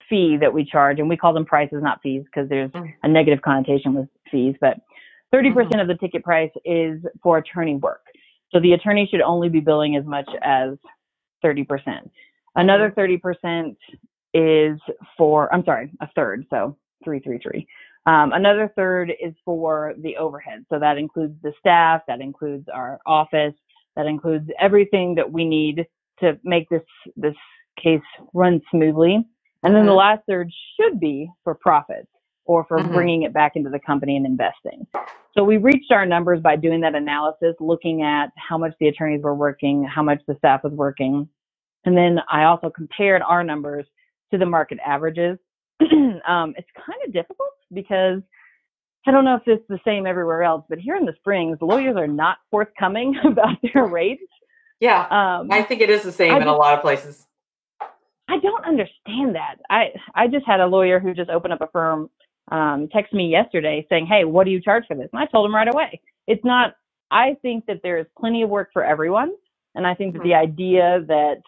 [0.09, 2.93] fee that we charge, and we call them prices, not fees, because there's mm.
[3.03, 4.79] a negative connotation with fees, but
[5.33, 5.81] 30% mm-hmm.
[5.81, 8.03] of the ticket price is for attorney work.
[8.53, 10.77] So the attorney should only be billing as much as
[11.45, 12.11] 30%.
[12.55, 13.75] Another 30% mm-hmm.
[14.35, 14.81] is
[15.17, 17.67] for, I'm sorry, a third, so 333.
[18.07, 20.67] Um, another third is for the overhead.
[20.71, 23.55] So that includes the staff, that includes our office,
[23.97, 25.87] that includes everything that we need
[26.21, 26.83] to make this
[27.17, 27.35] this
[27.83, 28.01] case
[28.35, 29.27] run smoothly.
[29.63, 29.87] And then mm-hmm.
[29.87, 32.09] the last third should be for profits
[32.45, 32.93] or for mm-hmm.
[32.93, 34.87] bringing it back into the company and investing.
[35.33, 39.23] So we reached our numbers by doing that analysis, looking at how much the attorneys
[39.23, 41.29] were working, how much the staff was working.
[41.85, 43.87] And then I also compared our numbers
[44.31, 45.39] to the market averages.
[45.81, 48.23] um, it's kind of difficult because
[49.07, 51.97] I don't know if it's the same everywhere else, but here in the Springs, lawyers
[51.97, 54.23] are not forthcoming about their rates.
[54.81, 57.27] Yeah, um, I think it is the same I in just, a lot of places.
[58.29, 59.57] I don't understand that.
[59.71, 62.11] I I just had a lawyer who just opened up a firm
[62.51, 65.47] um, text me yesterday saying, "Hey, what do you charge for this?" And I told
[65.47, 66.01] him right away.
[66.27, 66.75] It's not.
[67.11, 69.33] I think that there is plenty of work for everyone,
[69.75, 70.29] and I think that mm-hmm.
[70.29, 71.43] the idea that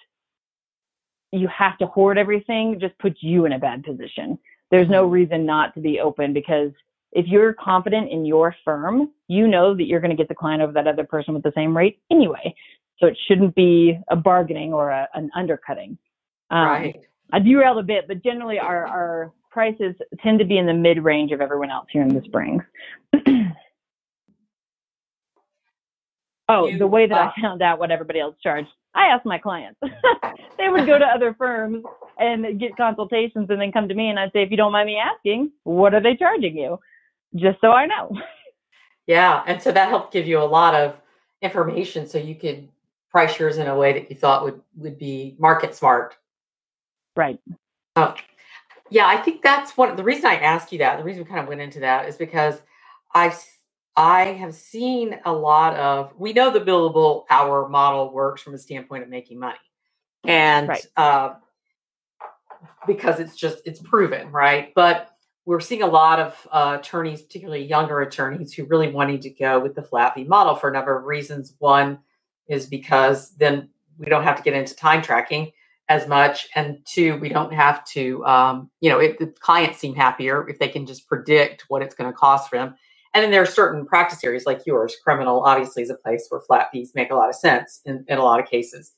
[1.32, 4.38] you have to hoard everything just puts you in a bad position.
[4.70, 5.12] There's no mm-hmm.
[5.12, 6.72] reason not to be open because
[7.12, 10.62] if you're confident in your firm, you know that you're going to get the client
[10.62, 12.54] over that other person with the same rate anyway.
[12.98, 15.98] So it shouldn't be a bargaining or a, an undercutting.
[16.50, 17.00] Um, right.
[17.32, 21.02] I derailed a bit, but generally our, our prices tend to be in the mid
[21.02, 22.62] range of everyone else here in the Springs.
[26.48, 29.26] oh, you, the way that uh, I found out what everybody else charged, I asked
[29.26, 29.78] my clients.
[30.58, 31.84] they would go to other firms
[32.18, 34.86] and get consultations and then come to me and I'd say, if you don't mind
[34.86, 36.80] me asking, what are they charging you?
[37.34, 38.10] Just so I know.
[39.06, 39.44] Yeah.
[39.46, 40.96] And so that helped give you a lot of
[41.40, 42.68] information so you could
[43.08, 46.16] price yours in a way that you thought would, would be market smart.
[47.14, 47.38] Right.
[47.94, 48.16] Oh,
[48.90, 49.94] yeah, I think that's one.
[49.96, 52.16] The reason I ask you that, the reason we kind of went into that, is
[52.16, 52.60] because
[53.14, 53.34] I
[53.96, 56.12] I have seen a lot of.
[56.18, 59.56] We know the billable hour model works from a standpoint of making money,
[60.24, 60.86] and right.
[60.96, 61.34] uh,
[62.86, 64.72] because it's just it's proven, right?
[64.74, 65.10] But
[65.46, 69.60] we're seeing a lot of uh, attorneys, particularly younger attorneys, who really wanting to go
[69.60, 71.54] with the flat fee model for a number of reasons.
[71.58, 72.00] One
[72.48, 75.52] is because then we don't have to get into time tracking
[75.88, 79.94] as much and two we don't have to um, you know if the clients seem
[79.94, 82.74] happier if they can just predict what it's going to cost for them
[83.16, 86.40] and then there are certain practice areas like yours criminal obviously is a place where
[86.40, 88.92] flat fees make a lot of sense in, in a lot of cases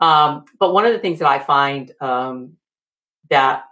[0.00, 2.52] um, but one of the things that i find um,
[3.30, 3.64] that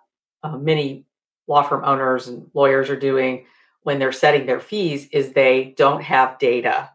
[0.42, 1.04] uh, many
[1.48, 3.44] law firm owners and lawyers are doing
[3.82, 6.90] when they're setting their fees is they don't have data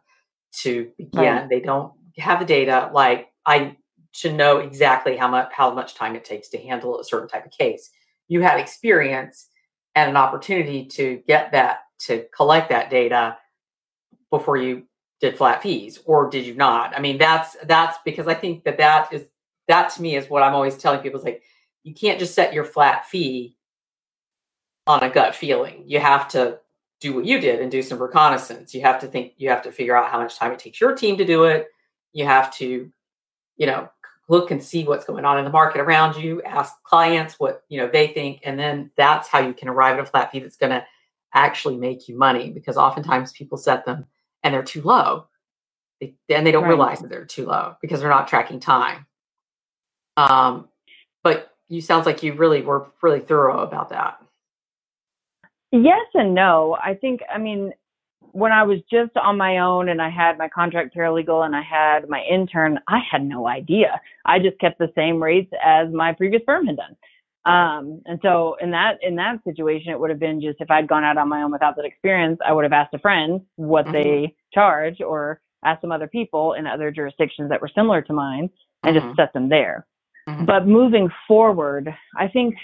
[0.51, 1.49] to begin right.
[1.49, 3.75] they don't have the data like i
[4.21, 7.45] to know exactly how much how much time it takes to handle a certain type
[7.45, 7.89] of case.
[8.27, 9.49] You had experience
[9.93, 13.37] and an opportunity to get that to collect that data
[14.29, 14.83] before you
[15.21, 16.95] did flat fees or did you not?
[16.95, 19.23] I mean that's that's because i think that that is
[19.67, 21.41] that to me is what i'm always telling people is like
[21.83, 23.55] you can't just set your flat fee
[24.87, 25.83] on a gut feeling.
[25.85, 26.59] You have to
[26.99, 28.73] do what you did and do some reconnaissance.
[28.73, 30.95] You have to think you have to figure out how much time it takes your
[30.95, 31.67] team to do it.
[32.13, 32.91] You have to
[33.57, 33.89] you know
[34.27, 37.79] look and see what's going on in the market around you ask clients what you
[37.79, 40.57] know they think and then that's how you can arrive at a flat fee that's
[40.57, 40.83] going to
[41.35, 44.05] actually make you money because oftentimes people set them
[44.43, 45.27] and they're too low
[46.01, 46.69] they, and they don't right.
[46.69, 49.05] realize that they're too low because they're not tracking time
[50.17, 50.67] um,
[51.23, 54.19] but you sounds like you really were really thorough about that
[55.71, 57.71] yes and no i think i mean
[58.35, 61.61] when I was just on my own and I had my contract paralegal and I
[61.61, 64.01] had my intern, I had no idea.
[64.25, 66.97] I just kept the same rates as my previous firm had done.
[67.45, 70.87] Um, and so in that in that situation, it would have been just if I'd
[70.87, 73.85] gone out on my own without that experience, I would have asked a friend what
[73.85, 73.93] mm-hmm.
[73.93, 78.49] they charge or asked some other people in other jurisdictions that were similar to mine
[78.83, 79.07] and mm-hmm.
[79.07, 79.85] just set them there.
[80.27, 80.45] Mm-hmm.
[80.45, 82.55] But moving forward, I think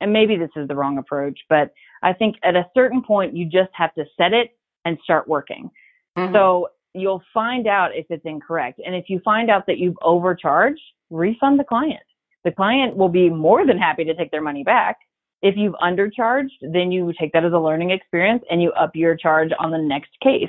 [0.00, 3.44] and maybe this is the wrong approach, but I think at a certain point, you
[3.44, 5.70] just have to set it and start working.
[6.16, 6.34] Mm-hmm.
[6.34, 8.80] So you'll find out if it's incorrect.
[8.84, 12.00] And if you find out that you've overcharged, refund the client.
[12.48, 14.96] The client will be more than happy to take their money back.
[15.42, 19.16] If you've undercharged, then you take that as a learning experience and you up your
[19.16, 20.48] charge on the next case.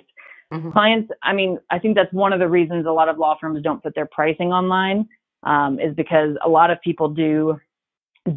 [0.54, 0.72] Mm-hmm.
[0.72, 3.62] Clients, I mean, I think that's one of the reasons a lot of law firms
[3.62, 5.10] don't put their pricing online,
[5.44, 7.60] um, is because a lot of people do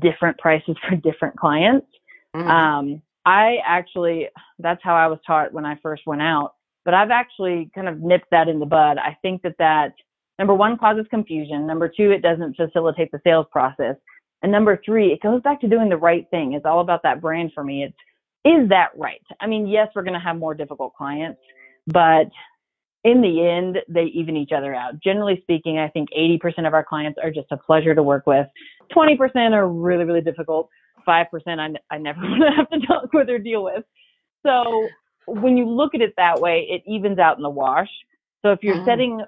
[0.01, 1.87] different prices for different clients.
[2.35, 2.51] Mm-hmm.
[2.51, 6.55] Um, I actually, that's how I was taught when I first went out.
[6.85, 8.99] But I've actually kind of nipped that in the bud.
[8.99, 9.93] I think that that
[10.39, 11.67] number one causes confusion.
[11.67, 13.97] Number two, it doesn't facilitate the sales process.
[14.43, 16.53] And number three, it goes back to doing the right thing.
[16.55, 17.85] It's all about that brand for me.
[17.85, 17.97] It's,
[18.45, 19.23] is that right?
[19.41, 21.41] I mean, yes, we're going to have more difficult clients,
[21.87, 22.27] but
[23.05, 25.01] in the end, they even each other out.
[25.01, 28.47] Generally speaking, I think 80% of our clients are just a pleasure to work with.
[28.97, 30.69] 20% are really, really difficult.
[31.07, 33.85] 5% I, I never want to have to talk with or deal with.
[34.45, 34.89] So
[35.27, 37.89] when you look at it that way, it evens out in the wash.
[38.43, 38.85] So if you're mm.
[38.85, 39.23] setting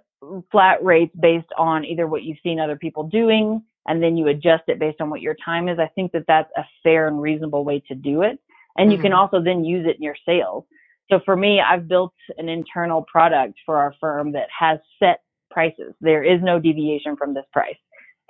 [0.50, 4.64] flat rates based on either what you've seen other people doing and then you adjust
[4.68, 7.64] it based on what your time is, I think that that's a fair and reasonable
[7.64, 8.38] way to do it.
[8.76, 8.90] And mm-hmm.
[8.92, 9.20] you can mm-hmm.
[9.20, 10.64] also then use it in your sales.
[11.10, 15.94] So for me, I've built an internal product for our firm that has set prices.
[16.00, 17.76] There is no deviation from this price.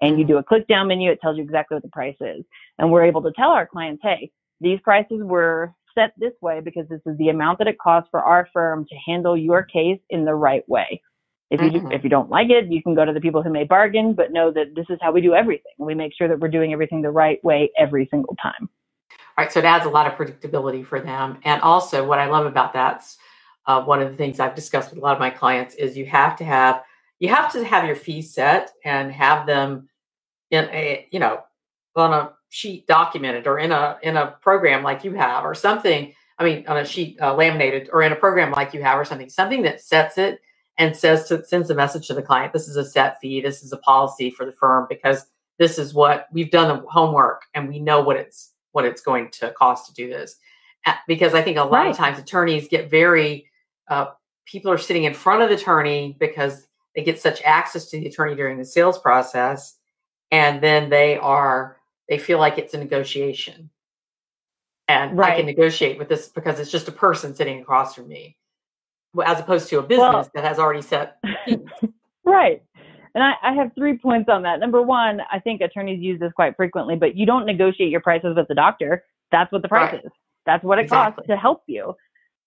[0.01, 2.45] And you do a click down menu, it tells you exactly what the price is.
[2.79, 6.89] And we're able to tell our clients, hey, these prices were set this way because
[6.89, 10.25] this is the amount that it costs for our firm to handle your case in
[10.25, 11.01] the right way.
[11.55, 11.93] If you mm-hmm.
[11.93, 14.33] if you don't like it, you can go to the people who may bargain, but
[14.33, 15.73] know that this is how we do everything.
[15.79, 18.69] We make sure that we're doing everything the right way every single time.
[19.37, 19.51] Right.
[19.51, 21.39] So it adds a lot of predictability for them.
[21.45, 23.19] And also, what I love about that's
[23.67, 26.07] uh, one of the things I've discussed with a lot of my clients is you
[26.07, 26.83] have to have
[27.19, 29.89] you have to have your fees set and have them
[30.51, 31.43] in a you know
[31.97, 36.13] on a sheet documented or in a in a program like you have or something.
[36.39, 39.05] I mean, on a sheet uh, laminated or in a program like you have or
[39.05, 39.29] something.
[39.29, 40.41] Something that sets it
[40.79, 42.53] and says to sends a message to the client.
[42.53, 43.41] This is a set fee.
[43.41, 45.27] This is a policy for the firm because
[45.59, 49.31] this is what we've done the homework and we know what it's what it's going
[49.31, 50.37] to cost to do this.
[51.07, 51.91] Because I think a lot right.
[51.91, 53.47] of times attorneys get very,
[53.89, 54.07] uh,
[54.45, 58.07] people are sitting in front of the attorney because they get such access to the
[58.07, 59.77] attorney during the sales process.
[60.31, 63.71] And then they are, they feel like it's a negotiation.
[64.89, 65.33] And right.
[65.33, 68.37] I can negotiate with this because it's just a person sitting across from me,
[69.25, 71.19] as opposed to a business well, that has already set.
[72.25, 72.63] right.
[73.15, 74.59] And I, I, have three points on that.
[74.59, 78.35] Number one, I think attorneys use this quite frequently, but you don't negotiate your prices
[78.37, 79.05] with the doctor.
[79.31, 80.05] That's what the price right.
[80.05, 80.11] is.
[80.47, 81.23] That's what it exactly.
[81.23, 81.95] costs to help you.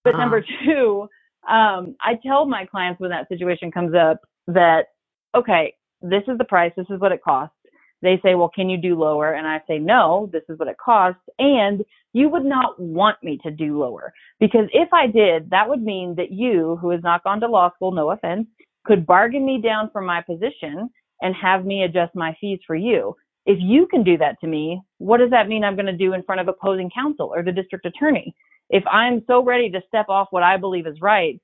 [0.03, 0.21] But uh-huh.
[0.21, 1.08] number two,
[1.47, 4.88] um, I tell my clients when that situation comes up that,
[5.36, 6.73] okay, this is the price.
[6.75, 7.56] This is what it costs.
[8.01, 9.34] They say, well, can you do lower?
[9.34, 11.21] And I say, no, this is what it costs.
[11.39, 11.84] And
[12.17, 16.15] you would not want me to do lower because if I did, that would mean
[16.15, 18.47] that you, who has not gone to law school, no offense,
[18.86, 20.89] could bargain me down from my position
[21.21, 23.15] and have me adjust my fees for you.
[23.45, 26.13] If you can do that to me, what does that mean I'm going to do
[26.13, 28.36] in front of opposing counsel or the district attorney?
[28.69, 31.39] If I'm so ready to step off what I believe is right,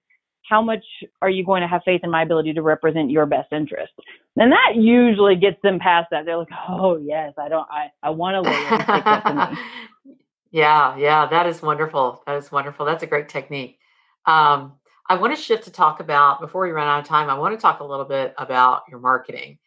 [0.50, 0.84] how much
[1.22, 3.94] are you going to have faith in my ability to represent your best interest?
[4.36, 6.26] And that usually gets them past that.
[6.26, 9.58] They're like, oh yes, I don't, I, I want to.
[10.54, 12.24] yeah, yeah, that is wonderful.
[12.28, 12.86] That is wonderful.
[12.86, 13.80] That's a great technique.
[14.28, 14.74] Um,
[15.10, 17.56] I want to shift to talk about, before we run out of time, I want
[17.56, 19.58] to talk a little bit about your marketing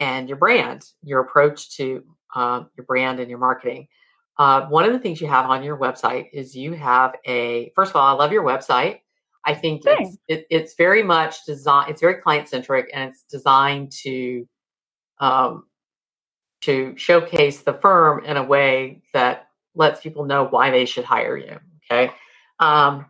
[0.00, 2.04] and your brand, your approach to
[2.34, 3.88] uh, your brand and your marketing.
[4.38, 7.90] Uh, one of the things you have on your website is you have a, first
[7.90, 9.00] of all, I love your website.
[9.44, 13.92] I think it's, it, it's very much designed, it's very client centric and it's designed
[14.04, 14.46] to,
[15.18, 15.64] um,
[16.62, 19.45] to showcase the firm in a way that
[19.76, 21.58] lets people know why they should hire you.
[21.90, 22.12] Okay.
[22.58, 23.06] Um,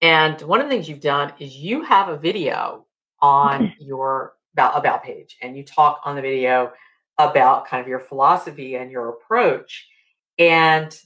[0.00, 2.86] and one of the things you've done is you have a video
[3.20, 6.72] on your about, about page and you talk on the video
[7.18, 9.86] about kind of your philosophy and your approach.
[10.38, 10.96] And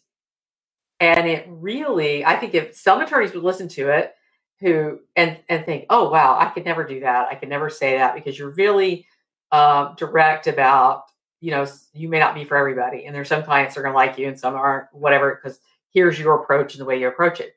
[1.01, 4.15] and it really, I think if some attorneys would listen to it
[4.61, 7.29] who and and think, oh wow, I could never do that.
[7.31, 9.07] I could never say that because you're really
[9.53, 11.05] uh, direct about,
[11.41, 13.07] you know, you may not be for everybody.
[13.07, 15.61] And there's some clients that are gonna like you and some aren't, whatever, because
[15.93, 17.55] here's your approach and the way you approach it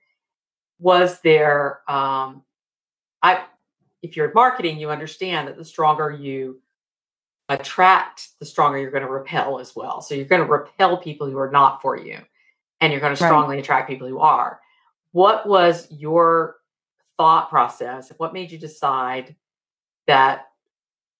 [0.79, 2.43] was there um,
[3.21, 3.43] i
[4.01, 6.59] if you're in marketing you understand that the stronger you
[7.49, 11.29] attract the stronger you're going to repel as well so you're going to repel people
[11.29, 12.17] who are not for you
[12.79, 13.63] and you're going to strongly right.
[13.63, 14.59] attract people who are
[15.11, 16.57] what was your
[17.17, 19.35] thought process what made you decide
[20.07, 20.47] that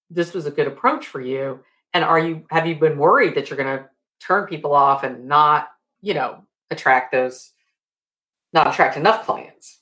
[0.09, 1.59] this was a good approach for you
[1.93, 3.85] and are you have you been worried that you're going to
[4.25, 5.69] turn people off and not
[6.01, 7.51] you know, attract those,
[8.53, 9.79] not attract enough clients?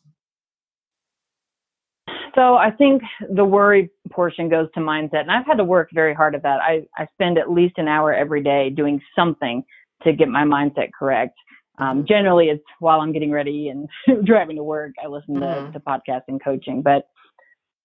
[2.36, 3.02] So I think
[3.34, 6.60] the worry portion goes to mindset, and I've had to work very hard at that.
[6.62, 9.64] I, I spend at least an hour every day doing something
[10.04, 11.36] to get my mindset correct.
[11.80, 13.90] Um, generally, it's while I'm getting ready and
[14.26, 14.94] driving to work.
[15.04, 15.72] I listen mm-hmm.
[15.72, 17.08] to, to podcasts and coaching, but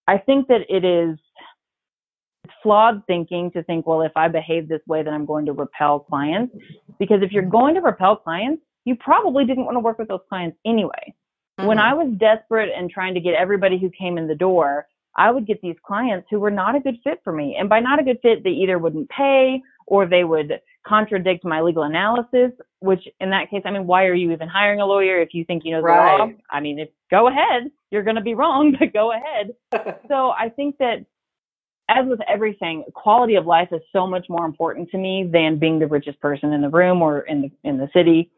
[0.06, 1.18] I think that it is
[2.64, 6.00] flawed thinking to think, well, if I behave this way, then I'm going to repel
[6.00, 6.56] clients.
[6.98, 10.20] Because if you're going to repel clients, you probably didn't want to work with those
[10.28, 11.14] clients anyway.
[11.60, 11.68] Mm-hmm.
[11.68, 15.30] When I was desperate and trying to get everybody who came in the door, I
[15.30, 17.56] would get these clients who were not a good fit for me.
[17.58, 21.60] And by not a good fit, they either wouldn't pay or they would contradict my
[21.60, 22.50] legal analysis,
[22.80, 25.44] which in that case, I mean, why are you even hiring a lawyer if you
[25.44, 26.18] think you know the right.
[26.18, 26.30] law?
[26.50, 29.54] I mean, if go ahead, you're going to be wrong, but go ahead.
[30.08, 31.04] so I think that
[31.88, 35.78] as with everything, quality of life is so much more important to me than being
[35.78, 38.30] the richest person in the room or in the in the city.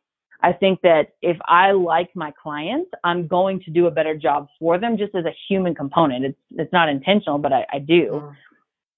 [0.43, 4.49] I think that if I like my clients, I'm going to do a better job
[4.59, 6.25] for them just as a human component.
[6.25, 8.23] It's it's not intentional, but I, I do.
[8.23, 8.37] Mm.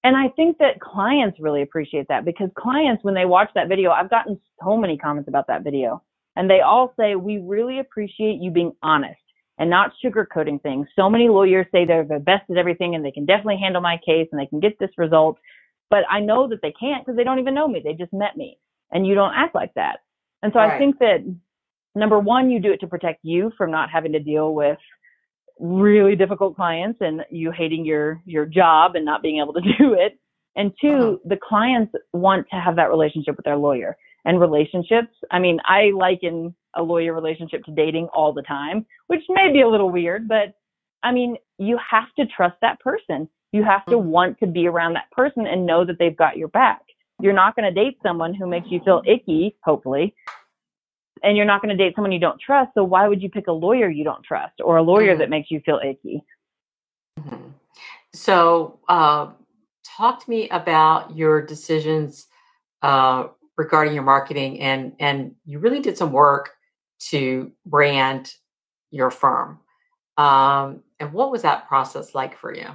[0.03, 3.91] And I think that clients really appreciate that because clients, when they watch that video,
[3.91, 6.01] I've gotten so many comments about that video.
[6.35, 9.19] And they all say, we really appreciate you being honest
[9.59, 10.87] and not sugarcoating things.
[10.95, 13.97] So many lawyers say they're the best at everything and they can definitely handle my
[13.97, 15.37] case and they can get this result.
[15.89, 17.81] But I know that they can't because they don't even know me.
[17.83, 18.57] They just met me.
[18.91, 19.97] And you don't act like that.
[20.41, 20.71] And so right.
[20.71, 21.19] I think that
[21.93, 24.77] number one, you do it to protect you from not having to deal with
[25.59, 29.93] really difficult clients and you hating your your job and not being able to do
[29.93, 30.17] it.
[30.55, 31.15] And 2 uh-huh.
[31.25, 33.97] the clients want to have that relationship with their lawyer.
[34.25, 39.23] And relationships, I mean, I liken a lawyer relationship to dating all the time, which
[39.29, 40.53] may be a little weird, but
[41.03, 43.29] I mean, you have to trust that person.
[43.51, 44.09] You have to mm-hmm.
[44.09, 46.81] want to be around that person and know that they've got your back.
[47.21, 50.15] You're not going to date someone who makes you feel icky, hopefully,
[51.23, 52.71] and you're not going to date someone you don't trust.
[52.75, 55.19] So why would you pick a lawyer you don't trust or a lawyer mm-hmm.
[55.19, 56.23] that makes you feel icky?
[57.19, 57.49] Mm-hmm.
[58.13, 59.31] So, uh,
[59.83, 62.27] talk to me about your decisions
[62.81, 66.51] uh, regarding your marketing, and and you really did some work
[66.99, 68.33] to brand
[68.91, 69.59] your firm.
[70.17, 72.67] Um, and what was that process like for you?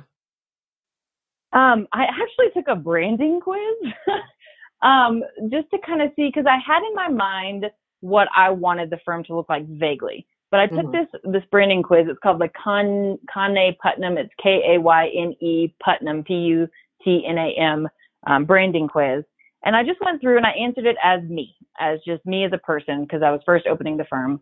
[1.53, 3.93] Um, I actually took a branding quiz
[4.83, 7.67] um, just to kind of see because I had in my mind
[8.01, 10.27] what I wanted the firm to look like vaguely.
[10.51, 10.93] But I took mm-hmm.
[10.93, 12.07] this this branding quiz.
[12.09, 14.19] It's called the Con Kayne Putnam.
[14.19, 16.69] It's K A Y N E Putnam P U
[17.03, 17.89] T N A M
[18.27, 19.25] um, branding quiz.
[19.65, 22.53] And I just went through and I answered it as me, as just me as
[22.53, 24.41] a person, because I was first opening the firm.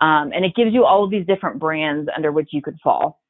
[0.00, 3.20] Um, and it gives you all of these different brands under which you could fall.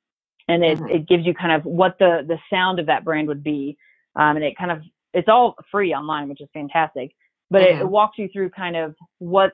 [0.48, 0.88] And it, mm-hmm.
[0.88, 3.76] it gives you kind of what the, the sound of that brand would be.
[4.16, 4.82] Um, and it kind of,
[5.12, 7.14] it's all free online, which is fantastic
[7.50, 7.78] but mm-hmm.
[7.78, 9.52] it, it walks you through kind of what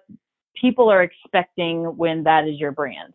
[0.61, 3.13] people are expecting when that is your brand.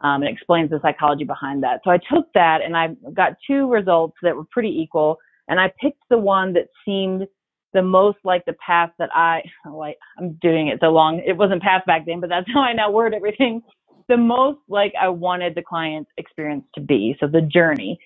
[0.00, 1.80] Um, it explains the psychology behind that.
[1.82, 5.18] So I took that and I got two results that were pretty equal,
[5.48, 7.26] and I picked the one that seemed
[7.72, 9.96] the most like the path that I like.
[10.18, 11.22] I'm doing it so long.
[11.24, 13.62] It wasn't path back then, but that's how I now word everything.
[14.08, 17.16] The most like I wanted the client experience to be.
[17.20, 17.98] So the journey.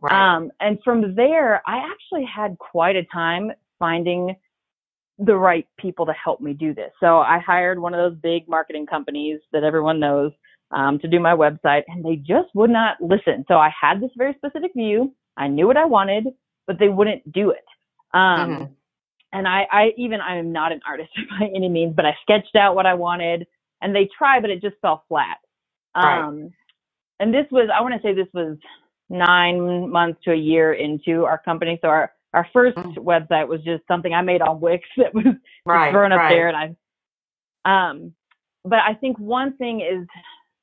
[0.00, 0.36] Right.
[0.36, 3.50] Um, and from there, I actually had quite a time
[3.80, 4.36] finding
[5.18, 6.92] the right people to help me do this.
[7.00, 10.30] So I hired one of those big marketing companies that everyone knows
[10.70, 13.44] um, to do my website, and they just would not listen.
[13.48, 15.12] So I had this very specific view.
[15.36, 16.28] I knew what I wanted,
[16.66, 17.64] but they wouldn't do it.
[18.14, 18.64] Um, mm-hmm.
[19.32, 21.10] And I, I even I am not an artist
[21.40, 23.46] by any means, but I sketched out what I wanted,
[23.82, 25.38] and they tried, but it just fell flat.
[25.96, 26.20] Right.
[26.20, 26.50] Um,
[27.20, 28.56] and this was I want to say this was
[29.10, 31.78] nine months to a year into our company.
[31.82, 33.00] So our our first mm-hmm.
[33.00, 36.30] website was just something I made on Wix that was right, thrown up right.
[36.30, 36.76] there, and
[37.64, 38.12] I, um,
[38.64, 40.06] but I think one thing is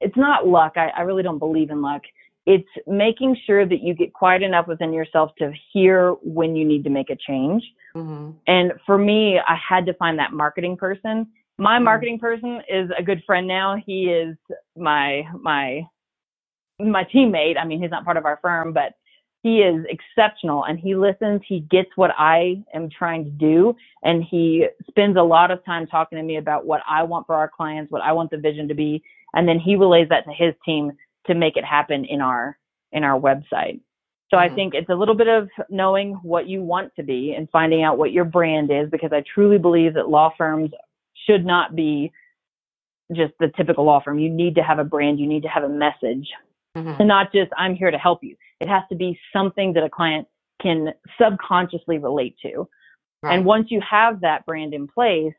[0.01, 0.74] it's not luck.
[0.76, 2.01] I, I really don't believe in luck.
[2.45, 6.83] It's making sure that you get quiet enough within yourself to hear when you need
[6.83, 7.63] to make a change.
[7.95, 8.31] Mm-hmm.
[8.47, 11.27] And for me, I had to find that marketing person.
[11.57, 11.85] My mm-hmm.
[11.85, 13.77] marketing person is a good friend now.
[13.83, 14.35] He is
[14.77, 15.87] my my
[16.79, 17.57] my teammate.
[17.57, 18.93] I mean, he's not part of our firm, but
[19.45, 21.39] he is exceptional and he listens.
[21.47, 23.75] He gets what I am trying to do.
[24.01, 27.35] And he spends a lot of time talking to me about what I want for
[27.35, 29.03] our clients, what I want the vision to be.
[29.35, 30.93] And then he relays that to his team
[31.28, 32.57] to make it happen in our,
[32.91, 33.80] in our website.
[34.30, 34.51] So mm-hmm.
[34.51, 37.84] I think it's a little bit of knowing what you want to be and finding
[37.84, 40.71] out what your brand is because I truly believe that law firms
[41.28, 42.11] should not be
[43.15, 44.19] just the typical law firm.
[44.19, 45.19] You need to have a brand.
[45.19, 46.28] You need to have a message
[46.76, 46.99] mm-hmm.
[46.99, 48.36] and not just, I'm here to help you.
[48.59, 50.28] It has to be something that a client
[50.61, 52.67] can subconsciously relate to.
[53.21, 53.36] Right.
[53.36, 55.34] And once you have that brand in place,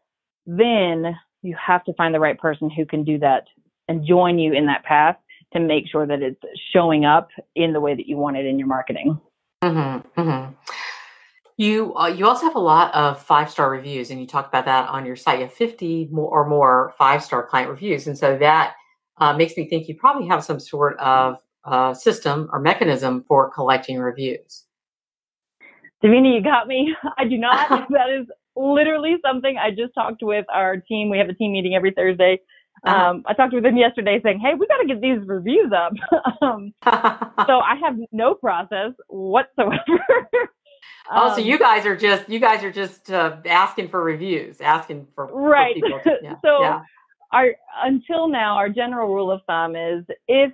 [0.47, 3.45] then you have to find the right person who can do that
[3.89, 5.17] and join you in that path
[5.53, 6.41] to make sure that it's
[6.73, 9.21] showing up in the way that you want it in your marketing.
[9.63, 10.53] Mm-hmm, mm-hmm.
[11.57, 14.67] You uh, you also have a lot of five star reviews, and you talk about
[14.67, 15.39] that on your site.
[15.39, 18.75] You have fifty more or more five star client reviews, and so that
[19.19, 23.51] uh, makes me think you probably have some sort of uh, system or mechanism for
[23.51, 24.65] collecting reviews.
[26.05, 26.95] Davina, you got me.
[27.17, 27.89] I do not.
[27.91, 31.09] that is literally something I just talked with our team.
[31.09, 32.41] We have a team meeting every Thursday.
[32.85, 33.11] Uh-huh.
[33.11, 35.93] Um, I talked with them yesterday saying, Hey, we got to get these reviews up.
[36.43, 39.81] um, so I have no process whatsoever.
[41.11, 44.61] oh, so um, you guys are just, you guys are just uh, asking for reviews,
[44.61, 45.77] asking for, right.
[45.81, 46.35] For to, yeah.
[46.45, 46.83] so yeah.
[47.33, 50.53] our, until now, our general rule of thumb is if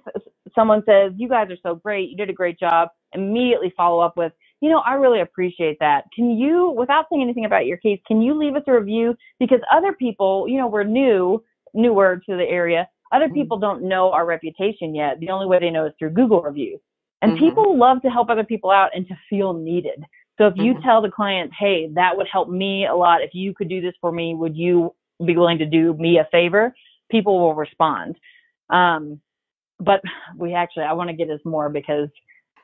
[0.55, 4.17] someone says, you guys are so great, you did a great job, immediately follow up
[4.17, 6.05] with, you know, I really appreciate that.
[6.15, 9.17] Can you, without saying anything about your case, can you leave us a review?
[9.41, 11.43] Because other people, you know, we're new,
[11.75, 12.89] newer to the area.
[13.13, 13.35] Other mm-hmm.
[13.35, 15.21] people don't know our reputation yet.
[15.21, 16.81] The only way they know is through Google reviews.
[17.21, 17.45] And mm-hmm.
[17.45, 20.05] people love to help other people out and to feel needed.
[20.39, 20.83] So if you mm-hmm.
[20.83, 23.23] tell the client, hey, that would help me a lot.
[23.23, 24.95] If you could do this for me, would you
[25.25, 26.75] be willing to do me a favor?
[27.11, 28.17] People will respond.
[28.71, 29.21] Um,
[29.79, 30.01] but
[30.37, 32.09] we actually, I want to get us more because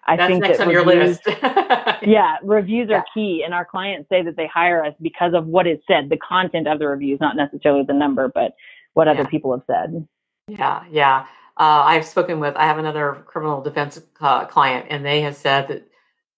[0.07, 2.03] I That's think next that on reviews, your list.
[2.07, 5.67] yeah, reviews are key, and our clients say that they hire us because of what
[5.67, 8.53] is said, the content of the reviews, not necessarily the number, but
[8.99, 9.13] what yeah.
[9.13, 10.07] other people have said.
[10.49, 11.21] Yeah, yeah.
[11.57, 12.57] Uh, I've spoken with.
[12.57, 15.89] I have another criminal defense uh, client, and they have said that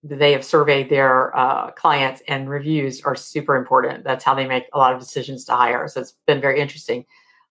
[0.02, 4.04] they have surveyed their uh, clients, and reviews are super important.
[4.04, 5.88] That's how they make a lot of decisions to hire.
[5.88, 7.06] So it's been very interesting.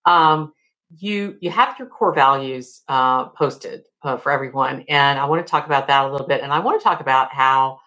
[0.06, 0.52] Um,
[0.96, 5.50] you you have your core values uh, posted uh, for everyone, and I want to
[5.50, 6.42] talk about that a little bit.
[6.42, 7.80] And I want to talk about how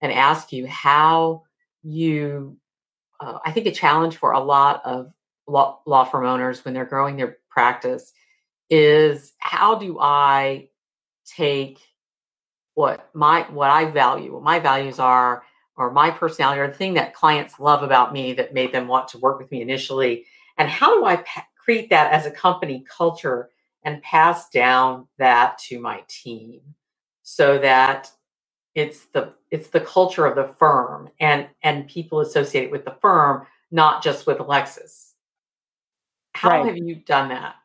[0.00, 1.42] and ask you how
[1.82, 2.56] you.
[3.20, 5.12] Uh, I think a challenge for a lot of
[5.48, 8.12] law, law firm owners when they're growing their practice
[8.70, 10.68] is how do I
[11.26, 11.80] take
[12.74, 15.44] what my what I value, what my values are,
[15.76, 19.08] or my personality, or the thing that clients love about me that made them want
[19.10, 20.26] to work with me initially,
[20.58, 23.50] and how do I pa- create that as a company culture
[23.84, 26.62] and pass down that to my team
[27.24, 28.10] so that
[28.76, 33.46] it's the it's the culture of the firm and and people associated with the firm
[33.72, 35.07] not just with alexis
[36.38, 36.66] how right.
[36.66, 37.56] have you done that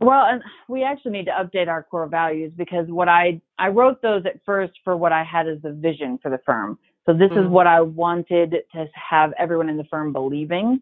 [0.00, 4.00] well and we actually need to update our core values because what i i wrote
[4.02, 7.30] those at first for what i had as the vision for the firm so this
[7.30, 7.44] mm-hmm.
[7.44, 10.80] is what i wanted to have everyone in the firm believing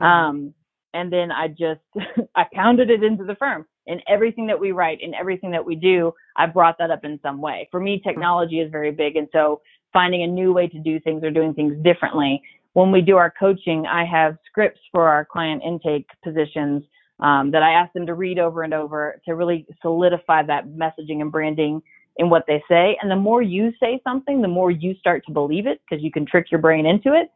[0.00, 0.04] mm-hmm.
[0.04, 0.54] um,
[0.94, 1.80] and then I just
[2.34, 3.66] I pounded it into the firm.
[3.86, 7.18] In everything that we write, in everything that we do, I brought that up in
[7.22, 7.68] some way.
[7.70, 9.62] For me, technology is very big, and so
[9.94, 12.42] finding a new way to do things or doing things differently.
[12.74, 16.84] When we do our coaching, I have scripts for our client intake positions
[17.20, 21.20] um, that I ask them to read over and over to really solidify that messaging
[21.20, 21.82] and branding
[22.16, 22.96] in what they say.
[23.00, 26.10] And the more you say something, the more you start to believe it because you
[26.10, 27.30] can trick your brain into it.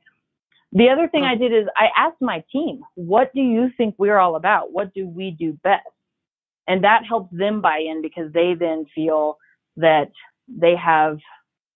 [0.72, 4.18] The other thing I did is I asked my team, what do you think we're
[4.18, 4.72] all about?
[4.72, 5.82] What do we do best?
[6.66, 9.36] And that helps them buy in because they then feel
[9.76, 10.10] that
[10.48, 11.18] they have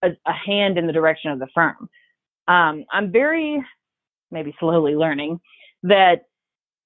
[0.03, 1.91] a, a hand in the direction of the firm.
[2.49, 3.63] Um, I'm very,
[4.31, 5.41] maybe slowly learning
[5.83, 6.27] that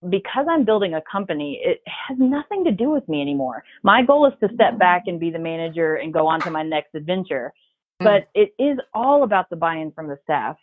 [0.08, 3.62] because I'm building a company, it has nothing to do with me anymore.
[3.82, 6.62] My goal is to step back and be the manager and go on to my
[6.62, 7.52] next adventure.
[8.00, 8.04] Hmm.
[8.04, 10.56] But it is all about the buy in from the staff.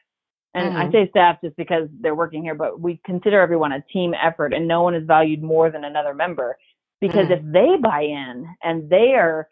[0.54, 0.89] And mm-hmm.
[0.89, 4.54] I say staff just because they're working here, but we consider everyone a team effort
[4.54, 6.58] and no one is valued more than another member.
[7.00, 7.48] Because mm-hmm.
[7.48, 9.50] if they buy in and they are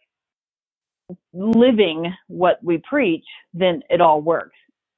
[1.32, 4.56] living what we preach, then it all works.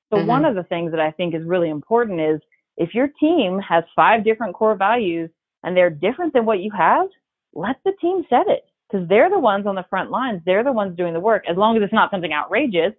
[0.10, 0.28] So mm-hmm.
[0.28, 2.40] one of the things that I think is really important is
[2.78, 5.30] if your team has five different core values
[5.64, 7.08] and they're different than what you have,
[7.54, 10.42] let the team set it because they're the ones on the front lines.
[10.46, 11.44] They're the ones doing the work.
[11.50, 12.94] As long as it's not something outrageous,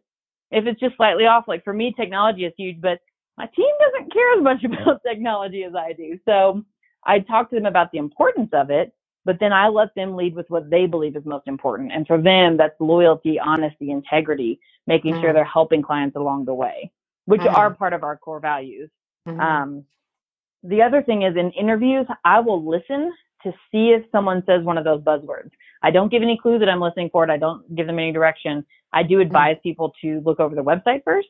[0.50, 3.00] if it's just slightly off, like for me, technology is huge, but
[3.36, 6.18] my team doesn't care as much about technology as I do.
[6.24, 6.64] So
[7.04, 8.92] I talk to them about the importance of it,
[9.24, 11.92] but then I let them lead with what they believe is most important.
[11.92, 15.20] And for them, that's loyalty, honesty, integrity, making mm.
[15.20, 16.90] sure they're helping clients along the way,
[17.28, 17.54] which mm.
[17.54, 18.88] are part of our core values.
[19.28, 19.38] Mm-hmm.
[19.38, 19.84] Um,
[20.62, 23.12] the other thing is in interviews, I will listen
[23.42, 25.50] to see if someone says one of those buzzwords.
[25.82, 27.30] I don't give any clue that I'm listening for it.
[27.30, 28.64] I don't give them any direction.
[28.94, 29.26] I do mm-hmm.
[29.26, 31.28] advise people to look over the website first.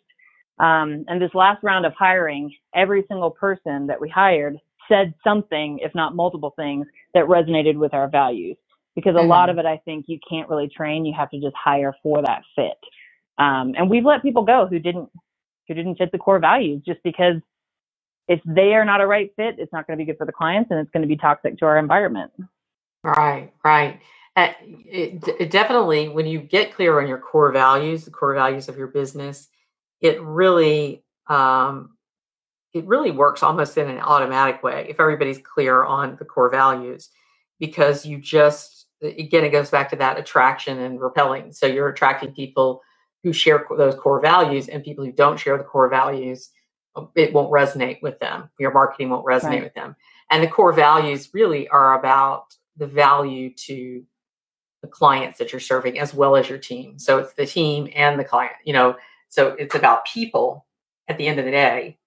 [0.60, 4.56] Um, and this last round of hiring, every single person that we hired
[4.88, 8.56] said something, if not multiple things, that resonated with our values.
[8.94, 9.28] Because a mm-hmm.
[9.28, 11.04] lot of it, I think, you can't really train.
[11.04, 12.78] You have to just hire for that fit.
[13.36, 15.10] Um, and we've let people go who didn't
[15.68, 17.36] who didn't fit the core values just because
[18.26, 20.32] if they are not a right fit, it's not going to be good for the
[20.32, 22.32] clients and it's going to be toxic to our environment.
[23.04, 24.00] Right, right.
[24.36, 28.68] Uh, it, it definitely, when you get clear on your core values, the core values
[28.68, 29.48] of your business,
[30.00, 31.96] it really um,
[32.74, 37.10] it really works almost in an automatic way if everybody's clear on the core values
[37.58, 42.32] because you just again it goes back to that attraction and repelling so you're attracting
[42.32, 42.82] people
[43.22, 46.50] who share those core values and people who don't share the core values
[46.96, 49.64] um, it won't resonate with them your marketing won't resonate right.
[49.64, 49.96] with them
[50.30, 54.04] and the core values really are about the value to
[54.82, 58.18] the clients that you're serving as well as your team so it's the team and
[58.18, 58.96] the client you know
[59.28, 60.66] so it's about people
[61.08, 61.98] at the end of the day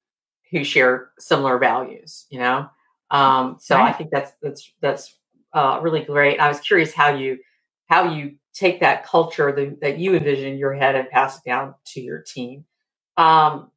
[0.51, 2.70] who share similar values, you know?
[3.09, 3.89] Um, so right.
[3.89, 5.16] I think that's, that's, that's
[5.53, 6.39] uh, really great.
[6.39, 7.39] I was curious how you,
[7.88, 11.43] how you take that culture that, that you envision in your head and pass it
[11.45, 12.65] down to your team.
[13.17, 13.71] Um,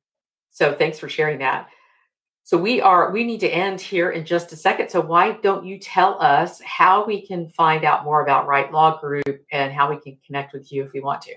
[0.51, 1.69] so thanks for sharing that.
[2.47, 4.91] So we are we need to end here in just a second.
[4.91, 9.01] So why don't you tell us how we can find out more about Right Law
[9.01, 11.35] Group and how we can connect with you if we want to?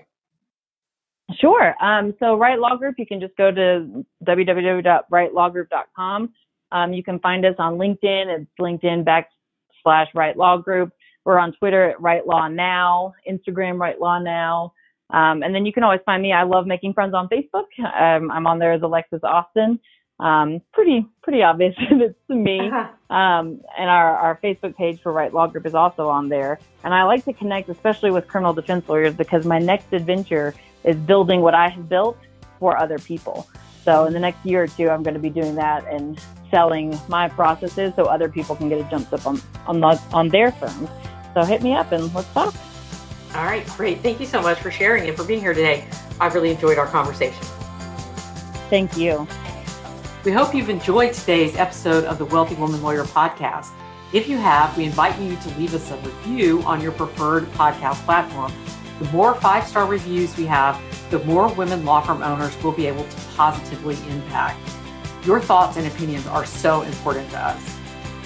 [1.40, 1.74] Sure.
[1.82, 6.34] Um, so Right Law Group, you can just go to www.rightlawgroup.com.
[6.72, 8.26] Um, you can find us on LinkedIn.
[8.26, 10.92] It's LinkedIn backslash Right Law Group.
[11.28, 14.72] We're on Twitter at Right Law Now, Instagram Right Law Now.
[15.10, 16.32] Um, and then you can always find me.
[16.32, 17.66] I love making friends on Facebook.
[17.78, 19.78] Um, I'm on there as Alexis Austin.
[20.20, 22.70] Um, pretty pretty obvious it's me.
[23.10, 26.60] Um, and our, our Facebook page for Right Law Group is also on there.
[26.84, 30.54] And I like to connect, especially with criminal defense lawyers, because my next adventure
[30.84, 32.18] is building what I have built
[32.58, 33.48] for other people.
[33.84, 36.20] So in the next year or two, I'm going to be doing that and
[36.50, 40.28] selling my processes so other people can get a jump up on on, the, on
[40.28, 40.90] their firms.
[41.34, 42.54] So hit me up and let's talk.
[43.34, 44.00] All right, great.
[44.00, 45.86] Thank you so much for sharing and for being here today.
[46.20, 47.42] I've really enjoyed our conversation.
[48.70, 49.26] Thank you.
[50.24, 53.68] We hope you've enjoyed today's episode of the Wealthy Woman Lawyer podcast.
[54.12, 57.96] If you have, we invite you to leave us a review on your preferred podcast
[58.04, 58.52] platform
[58.98, 62.86] the more five star reviews we have, the more women law firm owners will be
[62.86, 64.58] able to positively impact.
[65.24, 67.77] Your thoughts and opinions are so important to us.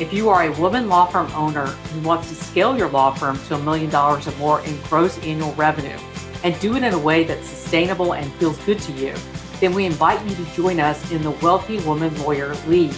[0.02, 3.38] If you are a woman law firm owner who wants to scale your law firm
[3.46, 5.96] to a million dollars or more in gross annual revenue
[6.42, 9.14] and do it in a way that's sustainable and feels good to you,
[9.60, 12.96] then we invite you to join us in the Wealthy Woman Lawyer League.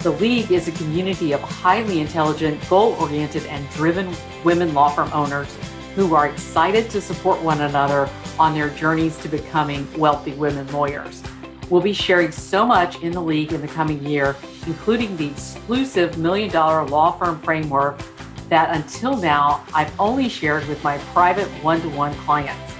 [0.00, 4.14] The League is a community of highly intelligent, goal oriented, and driven
[4.44, 5.48] women law firm owners
[5.94, 11.22] who are excited to support one another on their journeys to becoming wealthy women lawyers.
[11.68, 14.36] We'll be sharing so much in the league in the coming year,
[14.66, 18.00] including the exclusive million dollar law firm framework
[18.48, 22.72] that until now I've only shared with my private one to one clients.